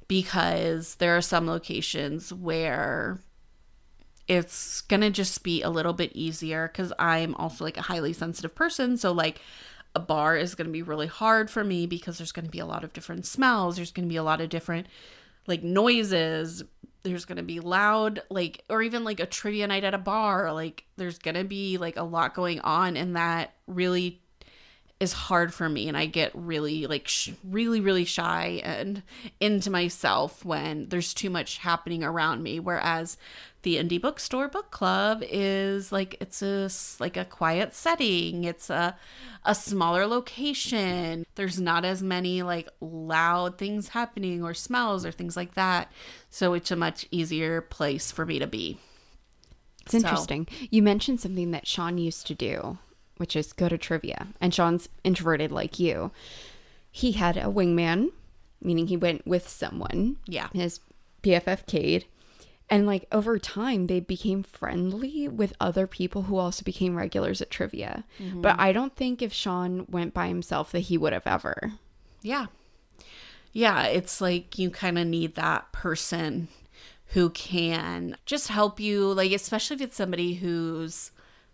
[0.07, 3.19] because there are some locations where
[4.27, 8.55] it's gonna just be a little bit easier because I'm also like a highly sensitive
[8.55, 8.97] person.
[8.97, 9.41] So, like,
[9.95, 12.83] a bar is gonna be really hard for me because there's gonna be a lot
[12.83, 14.87] of different smells, there's gonna be a lot of different
[15.47, 16.63] like noises,
[17.03, 20.85] there's gonna be loud, like, or even like a trivia night at a bar, like,
[20.95, 24.21] there's gonna be like a lot going on, and that really
[24.99, 29.03] is hard for me and I get really like sh- really really shy and
[29.41, 32.59] into myself when there's too much happening around me.
[32.59, 33.17] Whereas
[33.63, 36.69] the indie bookstore book club is like it's a
[37.01, 38.43] like a quiet setting.
[38.45, 38.95] It's a
[39.45, 41.25] a smaller location.
[41.35, 45.91] There's not as many like loud things happening or smells or things like that.
[46.29, 48.79] So it's a much easier place for me to be.
[49.81, 50.47] It's So- interesting.
[50.69, 52.77] You mentioned something that Sean used to do,
[53.17, 54.27] which is go to trivia.
[54.41, 56.11] And Sean's introverted like you.
[56.91, 58.11] He had a wingman,
[58.61, 60.79] meaning he went with someone, yeah his
[61.23, 62.05] BFF Cade.
[62.69, 67.51] And like over time, they became friendly with other people who also became regulars at
[67.51, 68.03] trivia.
[68.19, 68.41] Mm-hmm.
[68.41, 71.73] But I don't think if Sean went by himself that he would have ever.
[72.21, 72.47] Yeah.
[73.51, 76.47] Yeah, it's like you kind of need that person
[77.07, 81.11] who can just help you, like, especially if it's somebody who's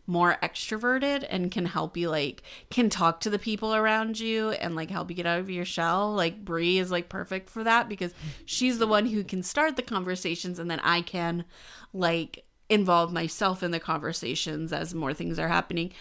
[0.09, 4.75] more extroverted and can help you, like, can talk to the people around you and,
[4.75, 6.11] like, help you get out of your shell.
[6.13, 9.83] Like, Brie is, like, perfect for that because she's the one who can start the
[9.83, 11.45] conversations and then I can,
[11.93, 15.91] like, involve myself in the conversations as more things are happening.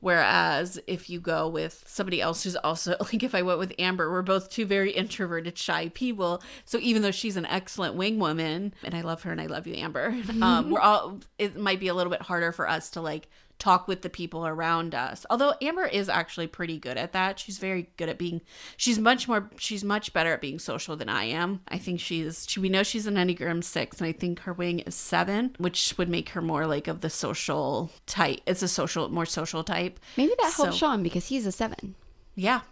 [0.00, 4.10] Whereas if you go with somebody else who's also like if I went with Amber,
[4.10, 6.42] we're both two very introverted, shy people.
[6.64, 9.66] So even though she's an excellent wing woman, and I love her and I love
[9.66, 13.00] you, Amber, um, we're all it might be a little bit harder for us to
[13.00, 13.28] like
[13.60, 15.24] talk with the people around us.
[15.30, 17.38] Although Amber is actually pretty good at that.
[17.38, 18.40] She's very good at being
[18.76, 21.60] she's much more she's much better at being social than I am.
[21.68, 24.80] I think she's she, we know she's an Enneagram 6 and I think her wing
[24.80, 28.40] is 7, which would make her more like of the social type.
[28.46, 30.00] It's a social more social type.
[30.16, 31.94] Maybe that helps So- Sean because he's a seven.
[32.34, 32.62] Yeah.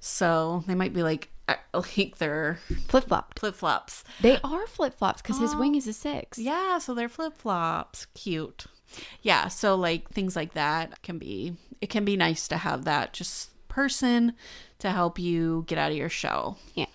[0.00, 1.54] So they might be like uh,
[1.96, 3.38] like they're Flip flopped.
[3.38, 4.04] flip flops.
[4.20, 6.38] They are flip flops because his wing is a six.
[6.38, 8.06] Yeah, so they're flip flops.
[8.14, 8.66] Cute.
[9.22, 13.12] Yeah, so like things like that can be it can be nice to have that
[13.12, 14.34] just person
[14.78, 16.58] to help you get out of your shell.
[16.74, 16.86] Yeah.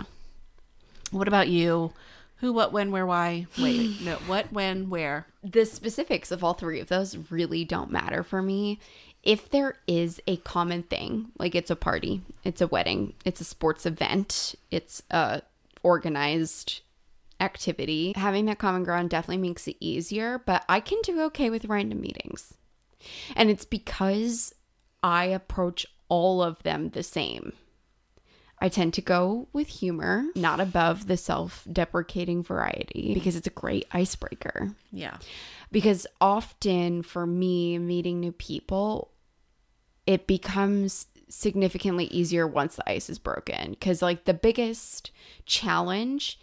[1.12, 1.94] What about you?
[2.38, 3.48] Who, what, when, where, why?
[3.60, 5.26] Wait, no, what, when, where?
[5.44, 8.80] The specifics of all three of those really don't matter for me.
[9.24, 13.46] If there is a common thing, like it's a party, it's a wedding, it's a
[13.46, 15.42] sports event, it's a
[15.84, 16.82] organized
[17.40, 21.66] activity, having that common ground definitely makes it easier, but I can do okay with
[21.66, 22.54] random meetings.
[23.36, 24.54] And it's because
[25.04, 27.54] I approach all of them the same.
[28.60, 33.52] I tend to go with humor, not above the self deprecating variety, because it's a
[33.52, 34.72] great icebreaker.
[34.92, 35.18] Yeah.
[35.72, 39.12] Because often for me, meeting new people,
[40.08, 43.72] it becomes significantly easier once the ice is broken.
[43.72, 45.12] Because, like, the biggest
[45.46, 46.40] challenge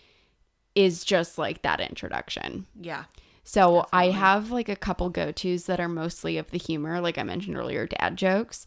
[0.74, 2.66] is just like that introduction.
[2.80, 3.04] Yeah.
[3.44, 7.18] So I have like a couple go tos that are mostly of the humor, like
[7.18, 8.66] I mentioned earlier, dad jokes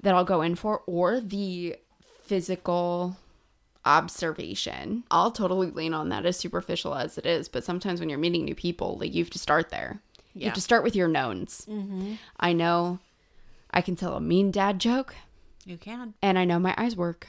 [0.00, 1.76] that I'll go in for, or the
[2.22, 3.16] physical
[3.84, 5.04] observation.
[5.10, 8.44] I'll totally lean on that as superficial as it is, but sometimes when you're meeting
[8.44, 10.00] new people, like you have to start there.
[10.34, 10.40] Yeah.
[10.40, 11.66] You have to start with your knowns.
[11.70, 12.14] Mm-hmm.
[12.40, 12.98] I know
[13.70, 15.14] I can tell a mean dad joke,
[15.64, 16.14] You can.
[16.22, 17.28] and I know my eyes work.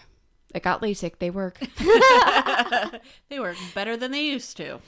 [0.55, 1.59] I got LASIK, they work.
[3.29, 4.79] They work better than they used to.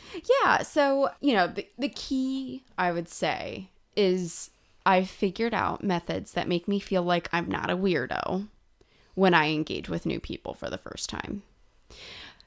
[0.43, 0.62] Yeah.
[0.62, 4.51] So, you know, the, the key, I would say, is
[4.86, 8.47] I've figured out methods that make me feel like I'm not a weirdo
[9.15, 11.43] when I engage with new people for the first time.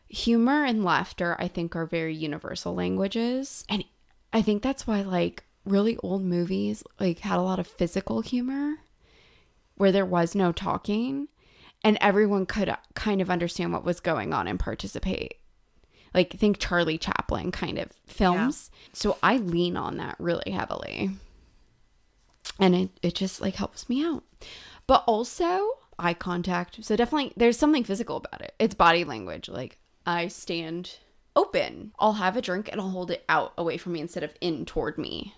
[0.08, 3.64] Humor and laughter, I think, are very universal languages.
[3.68, 3.84] And
[4.32, 8.76] I think that's why, like, really old movies, like, had a lot of physical humor
[9.74, 11.28] where there was no talking
[11.82, 15.34] and everyone could uh, kind of understand what was going on and participate
[16.14, 18.70] like think Charlie Chaplin kind of films.
[18.92, 21.10] So I lean on that really heavily.
[22.58, 24.24] And it, it just like helps me out.
[24.86, 26.84] But also eye contact.
[26.84, 28.54] So definitely there's something physical about it.
[28.58, 29.48] It's body language.
[29.48, 30.96] Like I stand
[31.36, 31.92] open.
[31.98, 34.64] I'll have a drink and I'll hold it out away from me instead of in
[34.64, 35.34] toward me.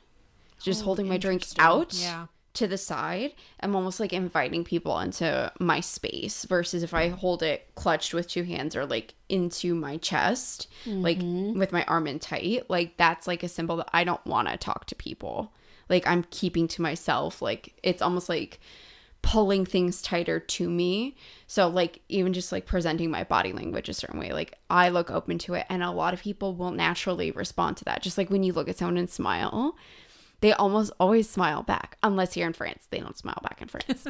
[0.59, 2.27] Just Oh, holding my drink out Yeah.
[2.55, 7.15] To the side, I'm almost like inviting people into my space versus if I mm.
[7.15, 11.59] hold it clutched with two hands or like into my chest, like mm-hmm.
[11.59, 14.57] with my arm in tight, like that's like a symbol that I don't want to
[14.59, 15.53] talk to people.
[15.89, 17.41] Like I'm keeping to myself.
[17.41, 18.61] Like it's almost like
[19.23, 21.17] pulling things tighter to me.
[21.47, 25.11] So like even just like presenting my body language a certain way, like I look
[25.11, 28.03] open to it and a lot of people will naturally respond to that.
[28.03, 29.77] Just like when you look at someone and smile,
[30.43, 32.87] they almost always smile back unless you're in France.
[32.91, 34.07] They don't smile back in France.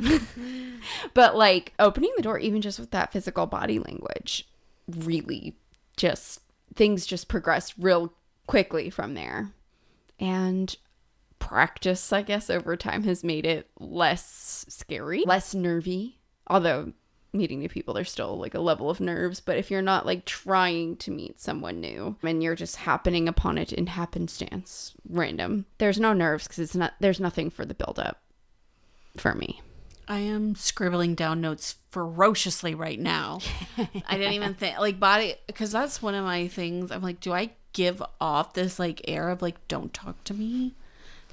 [1.14, 4.48] but like opening the door even just with that physical body language
[4.88, 5.56] really
[5.96, 6.40] just
[6.74, 8.14] things just progress real
[8.46, 9.52] quickly from there.
[10.18, 10.74] And
[11.38, 16.18] practice, I guess, over time has made it less scary, less nervy.
[16.46, 16.94] Although
[17.32, 19.40] meeting new people, there's still like a level of nerves.
[19.40, 23.58] But if you're not like trying to meet someone new and you're just happening upon
[23.58, 27.98] it in happenstance, random, there's no nerves because it's not, there's nothing for the build
[27.98, 28.20] up
[29.16, 29.60] for me.
[30.08, 33.40] I am scribbling down notes ferociously right now.
[33.78, 36.90] I didn't even think like body because that's one of my things.
[36.90, 40.74] I'm like, do I give off this like air of like, don't talk to me,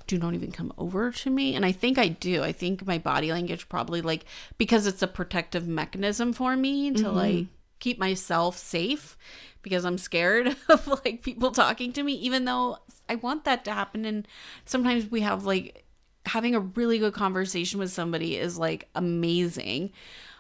[0.10, 1.54] do not even come over to me?
[1.54, 2.42] And I think I do.
[2.42, 4.26] I think my body language probably like
[4.58, 7.16] because it's a protective mechanism for me to mm-hmm.
[7.16, 7.46] like
[7.78, 9.16] keep myself safe
[9.62, 13.72] because I'm scared of like people talking to me, even though I want that to
[13.72, 14.04] happen.
[14.04, 14.28] And
[14.66, 15.86] sometimes we have like
[16.26, 19.92] having a really good conversation with somebody is like amazing,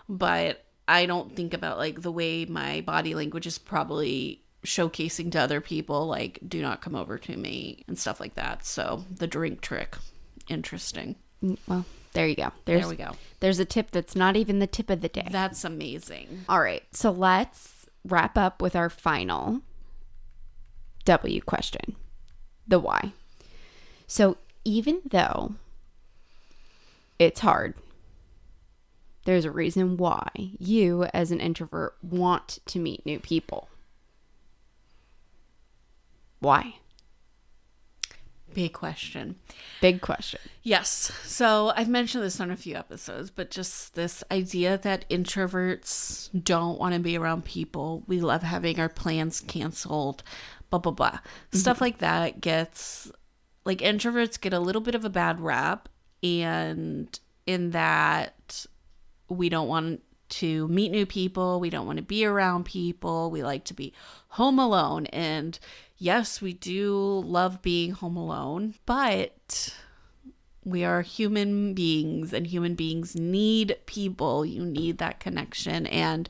[0.10, 5.39] but I don't think about like the way my body language is probably showcasing to
[5.39, 8.65] other people, like, do not come over to me and stuff like that.
[8.65, 9.95] So the drink trick,
[10.47, 11.15] interesting.
[11.43, 12.51] Mm, Well, there you go.
[12.65, 13.11] There's There we go.
[13.39, 15.27] there's a tip that's not even the tip of the day.
[15.31, 16.45] That's amazing.
[16.49, 16.83] All right.
[16.91, 19.61] So let's wrap up with our final
[21.05, 21.95] W question.
[22.67, 23.13] The why.
[24.07, 25.55] So even though
[27.17, 27.75] it's hard,
[29.25, 33.69] there's a reason why you as an introvert want to meet new people.
[36.39, 36.75] Why?
[38.54, 39.36] Big question.
[39.80, 40.39] Big question.
[40.63, 41.12] Yes.
[41.23, 46.80] So I've mentioned this on a few episodes, but just this idea that introverts don't
[46.80, 48.04] want to be around people.
[48.08, 50.23] We love having our plans canceled,
[50.71, 51.12] blah, blah, blah.
[51.12, 51.58] Mm-hmm.
[51.60, 53.12] Stuff like that gets,
[53.65, 55.88] like, introverts get a little bit of a bad rap.
[56.23, 58.65] And in that,
[59.30, 61.60] we don't want to meet new people.
[61.60, 63.30] We don't want to be around people.
[63.30, 63.93] We like to be
[64.30, 65.06] home alone.
[65.08, 65.58] And
[65.99, 69.75] yes, we do love being home alone, but
[70.65, 74.45] we are human beings and human beings need people.
[74.45, 75.85] You need that connection.
[75.88, 76.29] And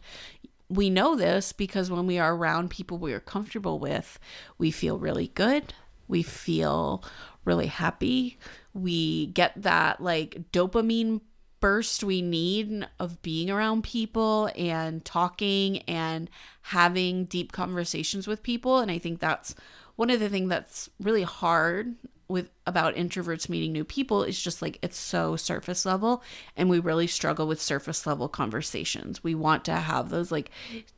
[0.68, 4.20] we know this because when we are around people we are comfortable with,
[4.58, 5.74] we feel really good.
[6.08, 7.04] We feel
[7.46, 8.38] really happy.
[8.74, 11.22] We get that like dopamine
[11.60, 16.30] burst we need of being around people and talking and
[16.62, 18.80] having deep conversations with people.
[18.80, 19.56] And i think that's
[19.96, 21.96] one of the things that's really hard
[22.30, 26.24] with about introverts meeting new people is just like it's so surface level.
[26.56, 29.24] And we really struggle with surface level conversations.
[29.24, 30.52] We want to have those like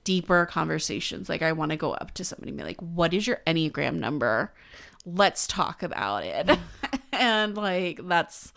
[0.03, 1.29] deeper conversations.
[1.29, 3.95] Like i want to go up to somebody and be like what is your enneagram
[3.95, 4.53] number?
[5.05, 6.59] Let's talk about it.
[7.13, 8.51] And like that's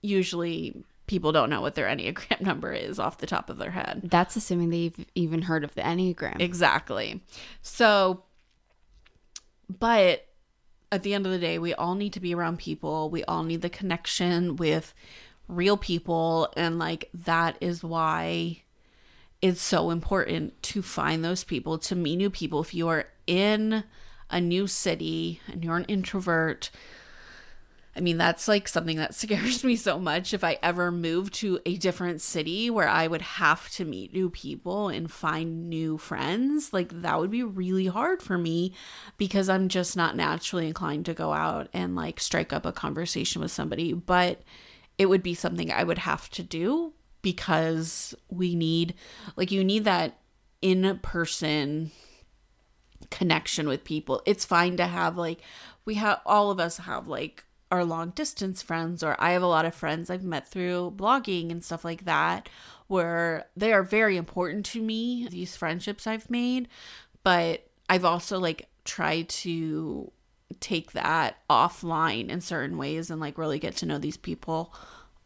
[0.00, 4.02] usually people don't know what their enneagram number is off the top of their head
[4.04, 6.40] That's assuming they've even heard of the Enneagram.
[6.40, 7.22] Exactly.
[7.62, 8.24] So,
[9.78, 10.26] but
[10.92, 13.10] at the end of the day, we all need to be around people.
[13.10, 14.94] We all need the connection with
[15.48, 16.52] real people.
[16.56, 18.62] And like, that is why
[19.42, 22.60] it's so important to find those people, to meet new people.
[22.60, 23.84] If you are in
[24.30, 26.70] a new city and you're an introvert,
[27.96, 30.34] I mean, that's like something that scares me so much.
[30.34, 34.28] If I ever move to a different city where I would have to meet new
[34.28, 38.74] people and find new friends, like that would be really hard for me
[39.16, 43.40] because I'm just not naturally inclined to go out and like strike up a conversation
[43.40, 43.92] with somebody.
[43.92, 44.42] But
[44.98, 46.92] it would be something I would have to do
[47.22, 48.94] because we need,
[49.36, 50.18] like, you need that
[50.62, 51.90] in person
[53.10, 54.22] connection with people.
[54.26, 55.40] It's fine to have like
[55.84, 59.46] we have all of us have like our long distance friends or I have a
[59.48, 62.48] lot of friends I've met through blogging and stuff like that
[62.86, 66.68] where they are very important to me these friendships I've made.
[67.22, 70.12] But I've also like tried to
[70.60, 74.72] take that offline in certain ways and like really get to know these people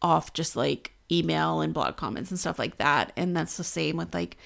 [0.01, 3.12] off just like email and blog comments and stuff like that.
[3.16, 4.38] And that's the same with like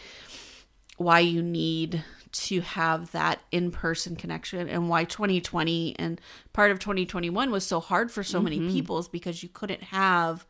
[0.97, 2.03] why you need
[2.35, 6.21] to have that in person connection and why 2020 and
[6.53, 8.73] part of 2021 was so hard for so many mm-hmm.
[8.73, 10.47] people is because you couldn't have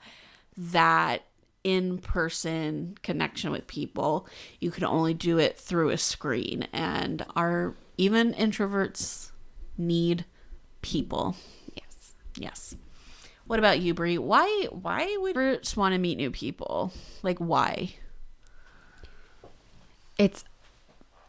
[0.56, 1.22] that
[1.64, 4.28] in person connection with people.
[4.60, 6.68] You could only do it through a screen.
[6.72, 9.30] And our even introverts
[9.78, 10.26] need
[10.82, 11.36] people.
[11.74, 12.14] Yes.
[12.36, 12.76] Yes.
[13.46, 14.18] What about you, Brie?
[14.18, 16.92] Why why would introverts want to meet new people?
[17.22, 17.94] Like why?
[20.16, 20.44] It's,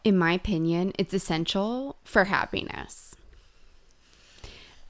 [0.06, 3.16] in my opinion, it's essential for happiness.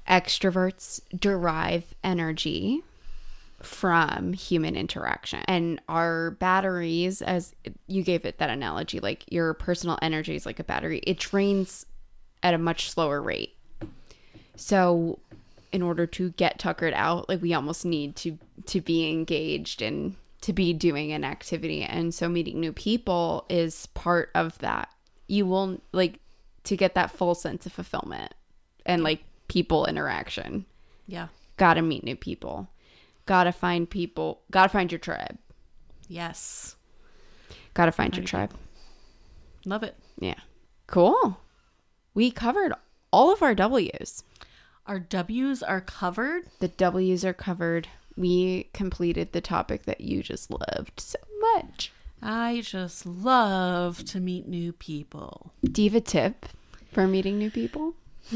[0.06, 2.82] Extroverts derive energy
[3.62, 5.40] from human interaction.
[5.48, 7.54] And our batteries, as
[7.86, 11.86] you gave it that analogy, like your personal energy is like a battery, it drains
[12.42, 13.56] at a much slower rate.
[14.54, 15.18] So,
[15.72, 18.36] in order to get tuckered out, like we almost need to
[18.66, 21.84] to be engaged and to be doing an activity.
[21.84, 24.90] And so meeting new people is part of that.
[25.26, 26.20] You will like
[26.64, 28.34] to get that full sense of fulfillment
[28.84, 30.66] and like people interaction.
[31.06, 31.28] Yeah.
[31.56, 32.68] Got to meet new people.
[33.26, 34.42] Got to find people.
[34.50, 35.38] Got to find your tribe.
[36.08, 36.76] Yes.
[37.74, 38.52] Got to find your tribe.
[39.64, 39.96] Love it.
[40.18, 40.40] Yeah.
[40.86, 41.40] Cool.
[42.14, 42.72] We covered
[43.10, 44.22] all of our W's.
[44.86, 46.44] Our W's are covered.
[46.60, 47.88] The W's are covered.
[48.16, 51.92] We completed the topic that you just loved so much.
[52.28, 55.52] I just love to meet new people.
[55.62, 56.46] Do you have a tip
[56.90, 57.94] for meeting new people?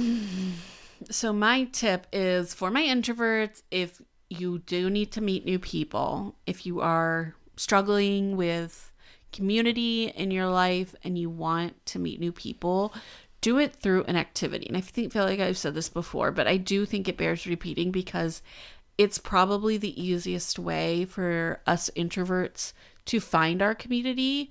[1.10, 6.36] So my tip is for my introverts if you do need to meet new people,
[6.46, 8.92] if you are struggling with
[9.32, 12.92] community in your life and you want to meet new people,
[13.40, 14.66] do it through an activity.
[14.66, 17.46] And I think feel like I've said this before, but I do think it bears
[17.46, 18.42] repeating because
[18.98, 22.74] it's probably the easiest way for us introverts
[23.06, 24.50] to find our community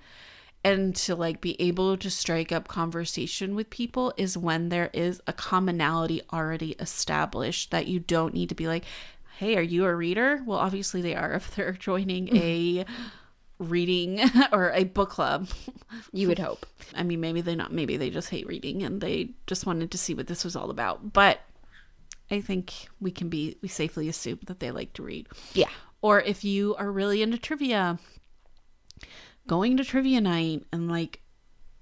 [0.64, 5.22] and to like be able to strike up conversation with people is when there is
[5.28, 8.84] a commonality already established that you don't need to be like
[9.38, 12.84] hey are you a reader well obviously they are if they're joining a
[13.58, 14.20] reading
[14.52, 15.48] or a book club
[16.12, 16.66] You would hope.
[16.96, 19.98] i mean maybe they not maybe they just hate reading and they just wanted to
[19.98, 21.40] see what this was all about but
[22.32, 25.70] i think we can be we safely assume that they like to read Yeah.
[26.02, 27.98] or if you are really into trivia,
[29.50, 31.22] going to trivia night and like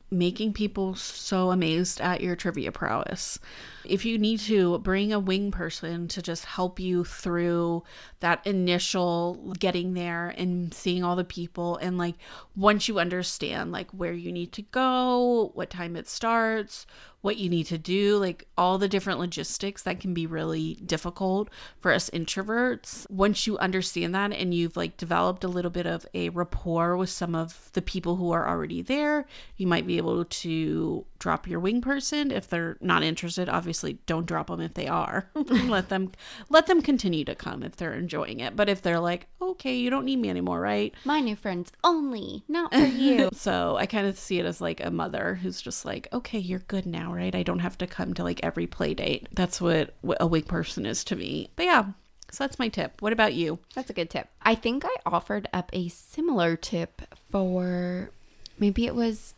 [0.10, 3.38] making people so amazed at your trivia prowess.
[3.84, 7.84] If you need to bring a wing person to just help you through
[8.22, 12.16] that initial getting there and seeing all the people and like
[12.56, 16.88] once you understand like where you need to go, what time it starts,
[17.22, 21.50] what you need to do, like all the different logistics that can be really difficult
[21.80, 23.10] for us introverts.
[23.10, 27.10] Once you understand that and you've like developed a little bit of a rapport with
[27.10, 29.26] some of the people who are already there,
[29.58, 33.50] you might be able to drop your wing person if they're not interested.
[33.50, 35.30] Obviously, don't drop them if they are.
[35.36, 36.12] let them
[36.50, 38.56] let them continue to come if they're enjoying it.
[38.56, 42.44] But if they're like, "Okay, you don't need me anymore, right?" My new friends only,
[42.48, 43.30] not for you.
[43.38, 46.60] So I kind of see it as like a mother who's just like, okay, you're
[46.60, 47.34] good now, right?
[47.34, 49.28] I don't have to come to like every play date.
[49.34, 51.50] That's what, what a wig person is to me.
[51.56, 51.86] But yeah,
[52.32, 53.02] so that's my tip.
[53.02, 53.60] What about you?
[53.74, 54.30] That's a good tip.
[54.42, 57.02] I think I offered up a similar tip
[57.32, 58.12] for
[58.60, 59.34] maybe it was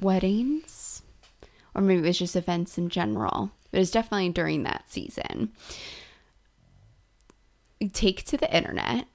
[0.00, 1.02] weddings
[1.74, 3.50] or maybe it was just events in general.
[3.72, 5.52] It was definitely during that season.
[7.92, 9.06] Take to the internet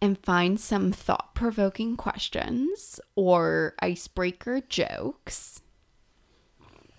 [0.00, 5.60] and find some thought provoking questions or icebreaker jokes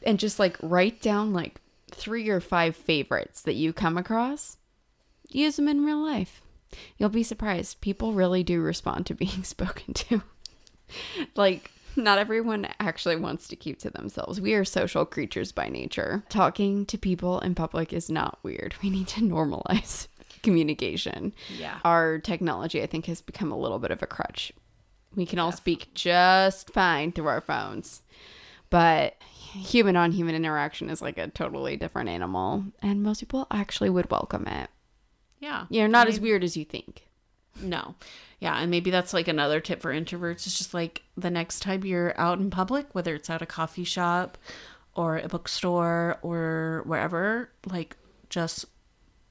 [0.07, 1.59] and just like write down like
[1.91, 4.57] three or five favorites that you come across.
[5.27, 6.41] Use them in real life.
[6.97, 7.81] You'll be surprised.
[7.81, 10.23] People really do respond to being spoken to.
[11.35, 14.39] like, not everyone actually wants to keep to themselves.
[14.39, 16.23] We are social creatures by nature.
[16.29, 18.75] Talking to people in public is not weird.
[18.81, 20.07] We need to normalize
[20.41, 21.33] communication.
[21.57, 21.79] Yeah.
[21.83, 24.53] Our technology, I think, has become a little bit of a crutch.
[25.15, 28.03] We can all speak just fine through our phones,
[28.69, 29.15] but
[29.57, 34.09] human on human interaction is like a totally different animal, and most people actually would
[34.11, 34.69] welcome it.
[35.39, 35.65] Yeah.
[35.69, 37.07] You're not as weird as you think.
[37.61, 37.95] No.
[38.39, 40.45] Yeah, and maybe that's like another tip for introverts.
[40.45, 43.83] It's just like the next time you're out in public, whether it's at a coffee
[43.83, 44.37] shop
[44.95, 47.97] or a bookstore or wherever, like
[48.29, 48.65] just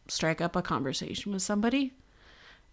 [0.09, 1.93] strike up a conversation with somebody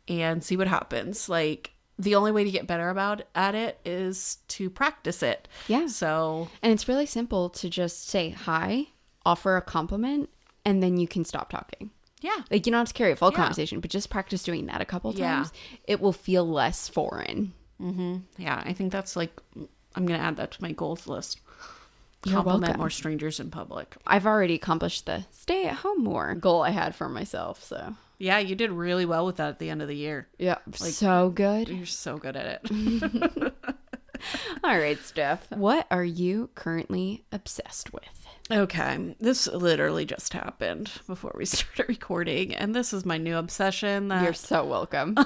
[0.08, 1.30] and see what happens.
[1.30, 5.48] Like the only way to get better about at it is to practice it.
[5.68, 5.88] Yeah.
[5.88, 8.88] So, And it's really simple to just say hi,
[9.26, 10.30] offer a compliment,
[10.66, 11.91] and then you can stop talking.
[12.22, 12.41] yeah.
[12.50, 13.38] Like you don't have to carry a full Yeah.
[13.38, 15.52] conversation, but just practice doing that a couple times.
[15.54, 15.78] Yeah.
[15.88, 17.54] It will feel less foreign.
[17.82, 18.18] Mm-hmm.
[18.38, 19.39] Yeah, I think that's like
[19.96, 21.39] I'm gonna add that to my goals list.
[22.26, 22.80] You're Compliment welcome.
[22.80, 23.98] more strangers in public.
[24.08, 27.62] I've already accomplished the stay at home more goal I had for myself.
[27.64, 30.28] So Yeah, you did really well with that at the end of the year.
[30.38, 31.68] yeah, Like- so good.
[31.70, 33.53] You're so good at it.
[34.64, 35.51] All right, Steph.
[35.51, 38.03] What are you currently obsessed with?
[38.51, 44.09] okay, this literally just happened before we started recording, and this is my new obsession.
[44.09, 45.18] That You're so welcome.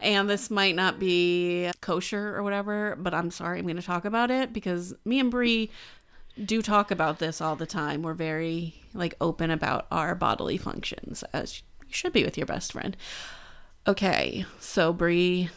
[0.00, 4.04] and this might not be kosher or whatever, but I'm sorry, I'm going to talk
[4.06, 5.70] about it because me and Brie
[6.42, 8.02] do talk about this all the time.
[8.02, 12.72] We're very like open about our bodily functions, as you should be with your best
[12.72, 12.96] friend.
[13.86, 15.50] Okay, so Brie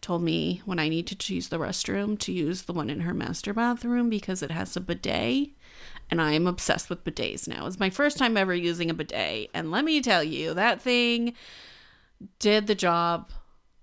[0.00, 3.14] told me when I need to use the restroom to use the one in her
[3.14, 5.50] master bathroom because it has a bidet.
[6.10, 7.66] And I am obsessed with bidets now.
[7.66, 9.50] It's my first time ever using a bidet.
[9.54, 11.34] And let me tell you, that thing
[12.38, 13.30] did the job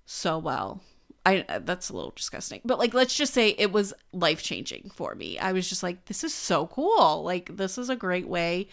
[0.06, 0.82] so well.
[1.26, 2.61] I uh, that's a little disgusting.
[2.65, 5.38] But like let's just say it was life-changing for me.
[5.38, 7.24] I was just like this is so cool.
[7.24, 8.67] Like this is a great way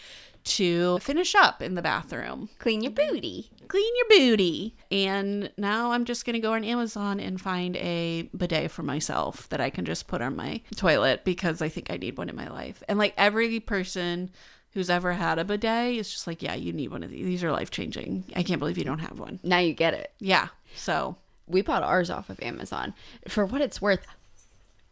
[0.44, 2.49] to finish up in the bathroom.
[2.59, 3.51] Clean your booty.
[3.66, 4.74] Clean your booty.
[4.90, 9.46] And now I'm just going to go on Amazon and find a bidet for myself
[9.51, 12.36] that I can just put on my toilet because I think I need one in
[12.36, 12.82] my life.
[12.88, 14.30] And like every person
[14.72, 17.26] who's ever had a bidet is just like, yeah, you need one of these.
[17.26, 18.24] These are life-changing.
[18.34, 19.40] I can't believe you don't have one.
[19.42, 20.12] Now you get it.
[20.18, 20.49] Yeah.
[20.76, 21.16] So,
[21.49, 22.94] We bought ours off of Amazon.
[23.26, 24.07] For what it's worth,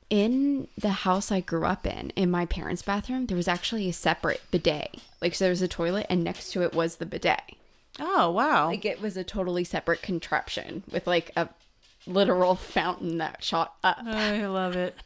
[0.09, 3.92] in the house I grew up in, in my parents' bathroom, there was actually a
[3.92, 4.96] separate bidet.
[5.20, 7.42] Like, so there was a toilet, and next to it was the bidet.
[7.98, 8.66] oh, wow.
[8.68, 11.48] Like, it was a totally separate contraption with like a
[12.07, 13.98] literal fountain that shot up.
[14.00, 14.94] Oh, I love it.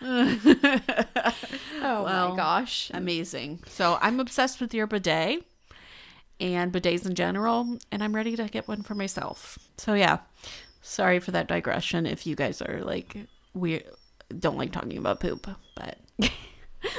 [1.80, 2.90] Oh Well, my gosh.
[2.94, 3.60] Amazing.
[3.66, 5.42] So I'm obsessed with your bidet
[6.40, 9.58] and bidets in general, and I'm ready to get one for myself.
[9.76, 10.18] So yeah,
[10.82, 12.06] sorry for that digression.
[12.06, 13.16] If you guys are like
[13.54, 13.82] we
[14.38, 15.98] don't like talking about poop, but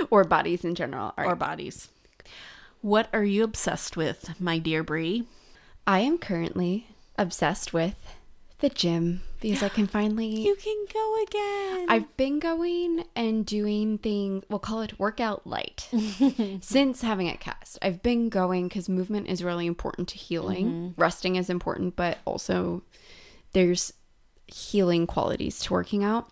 [0.09, 1.13] Or bodies in general.
[1.17, 1.89] Or bodies.
[2.81, 5.25] What are you obsessed with, my dear Brie?
[5.85, 6.87] I am currently
[7.17, 7.95] obsessed with
[8.60, 10.28] the gym because I can finally.
[10.28, 11.86] You can go again.
[11.89, 15.89] I've been going and doing things, we'll call it workout light,
[16.62, 17.80] since having it cast.
[17.82, 20.68] I've been going because movement is really important to healing.
[20.68, 21.01] Mm-hmm.
[21.01, 22.84] Resting is important, but also
[23.53, 23.93] there's
[24.47, 26.30] healing qualities to working out.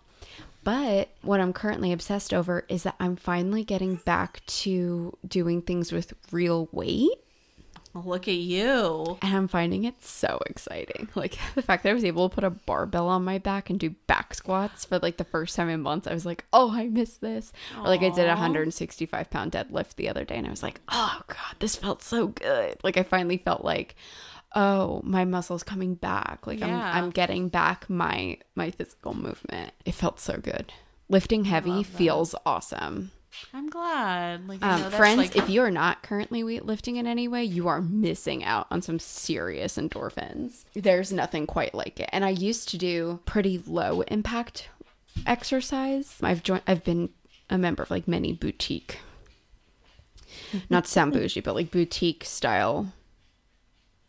[0.64, 5.92] But what I'm currently obsessed over is that I'm finally getting back to doing things
[5.92, 7.12] with real weight.
[8.04, 9.18] Look at you.
[9.22, 11.08] And I'm finding it so exciting.
[11.18, 13.80] Like the fact that I was able to put a barbell on my back and
[13.80, 16.06] do back squats for like the first time in months.
[16.06, 17.52] I was like, oh, I miss this.
[17.76, 20.80] Or like I did a 165 pound deadlift the other day and I was like,
[20.88, 22.78] oh God, this felt so good.
[22.84, 23.96] Like I finally felt like,
[24.54, 26.46] oh, my muscles coming back.
[26.46, 26.66] Like Yeah.
[26.68, 29.72] I'm I'm getting back my my physical movement.
[29.84, 30.72] It felt so good.
[31.08, 33.10] Lifting heavy feels awesome.
[33.54, 34.48] I'm glad.
[34.48, 37.44] Like you Um, know, friends, like- if you are not currently weightlifting in any way,
[37.44, 40.64] you are missing out on some serious endorphins.
[40.74, 42.08] There's nothing quite like it.
[42.12, 44.68] And I used to do pretty low impact
[45.26, 46.16] exercise.
[46.22, 46.62] I've joined.
[46.66, 47.10] I've been
[47.50, 48.98] a member of like many boutique,
[50.70, 52.92] not to sound bougie, but like boutique style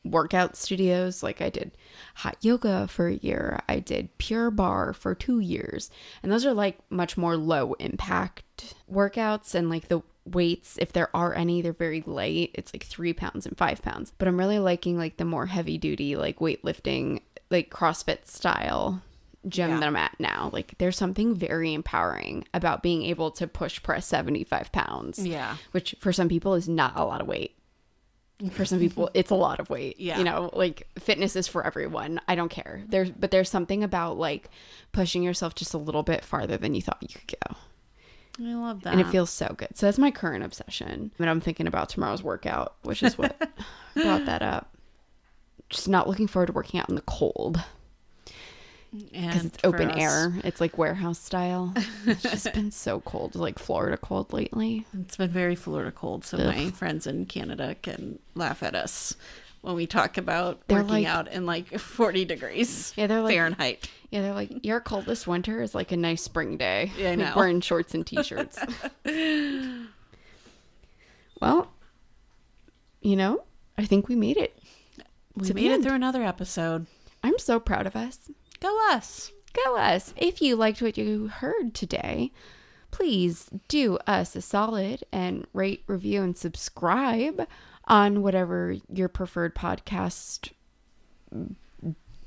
[0.06, 1.22] workout studios.
[1.24, 1.72] Like I did
[2.16, 3.60] hot yoga for a year.
[3.68, 5.90] I did Pure Barre for two years.
[6.24, 11.14] And those are like much more low impact workouts and like the weights, if there
[11.16, 12.52] are any, they're very light.
[12.54, 14.14] It's like three pounds and five pounds.
[14.18, 19.02] But I'm really liking like the more heavy duty, like weightlifting, like CrossFit style
[19.48, 19.80] gym Yeah.
[19.80, 20.50] that I'm at now.
[20.54, 25.56] Like there's something very empowering about being able to push press 75 pounds, yeah.
[25.72, 27.56] which for some people is not a lot of weight.
[28.52, 30.00] For some people, it's a lot of weight.
[30.00, 30.18] Yeah.
[30.18, 32.22] You know, like fitness is for everyone.
[32.28, 32.84] I don't care.
[32.88, 34.50] There's, but there's something about like
[34.92, 37.56] pushing yourself just a little bit farther than you thought you could go.
[38.42, 38.94] I love that.
[38.94, 39.76] And it feels so good.
[39.76, 41.12] So that's my current obsession.
[41.20, 43.38] And I'm thinking about tomorrow's workout, which is what
[43.94, 44.74] brought that up.
[45.70, 47.62] Just not looking forward to working out in the cold
[48.94, 50.34] because it's open us- air.
[50.44, 51.74] It's like warehouse style.
[52.06, 54.86] It's just been so cold, like Florida cold lately.
[55.00, 56.46] It's been very Florida cold, so Ugh.
[56.56, 59.16] my friends in Canada can laugh at us
[59.62, 63.36] when we talk about They're working like- out in like 40 degrees Yeah, they're like,
[63.36, 63.90] Fahrenheit.
[64.10, 66.92] yeah, they're like, your cold this winter is like a nice spring day.
[66.98, 67.34] Yeah, I Like, know.
[67.36, 68.58] Wearing shorts and t-shirts.
[71.42, 71.72] well,
[73.02, 73.44] you know,
[73.78, 74.58] I think we made it.
[75.36, 75.84] We made it end.
[75.84, 76.86] through another episode.
[77.24, 78.30] I'm so proud of us.
[78.60, 79.32] Go us.
[79.66, 80.14] Go us.
[80.18, 82.32] If you liked what you heard today,
[82.92, 87.48] please do us a solid and rate, review, and subscribe
[87.88, 90.52] on whatever your preferred podcast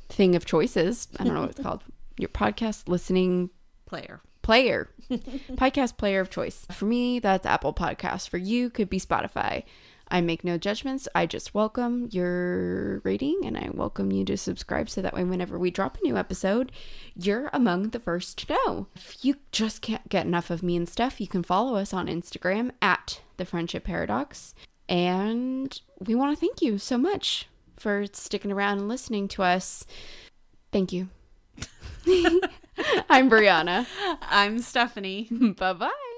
[0.09, 1.09] thing of choices.
[1.19, 1.85] I don't know what it's called.
[2.19, 3.51] Your podcast listening
[3.87, 4.21] player.
[4.43, 6.67] player, podcast player of choice.
[6.73, 8.29] For me, that's Apple Podcasts.
[8.29, 9.65] For you, could be Spotify.
[10.13, 11.09] I make no judgments.
[11.15, 15.59] I just welcome your rating and I welcome you to subscribe so that way, whenever
[15.59, 16.71] we drop a new episode,
[17.17, 18.87] you're among the first to know.
[18.95, 22.07] If you just can't get enough of me and stuff, you can follow us on
[22.07, 24.55] Instagram at the Friendship Paradox.
[24.89, 27.49] And we want to thank you so much
[27.79, 29.87] for sticking around and listening to us.
[30.71, 31.09] Thank you.
[33.09, 33.87] I'm Briana.
[34.23, 35.57] I'm Stephany.
[35.57, 36.12] bye bye.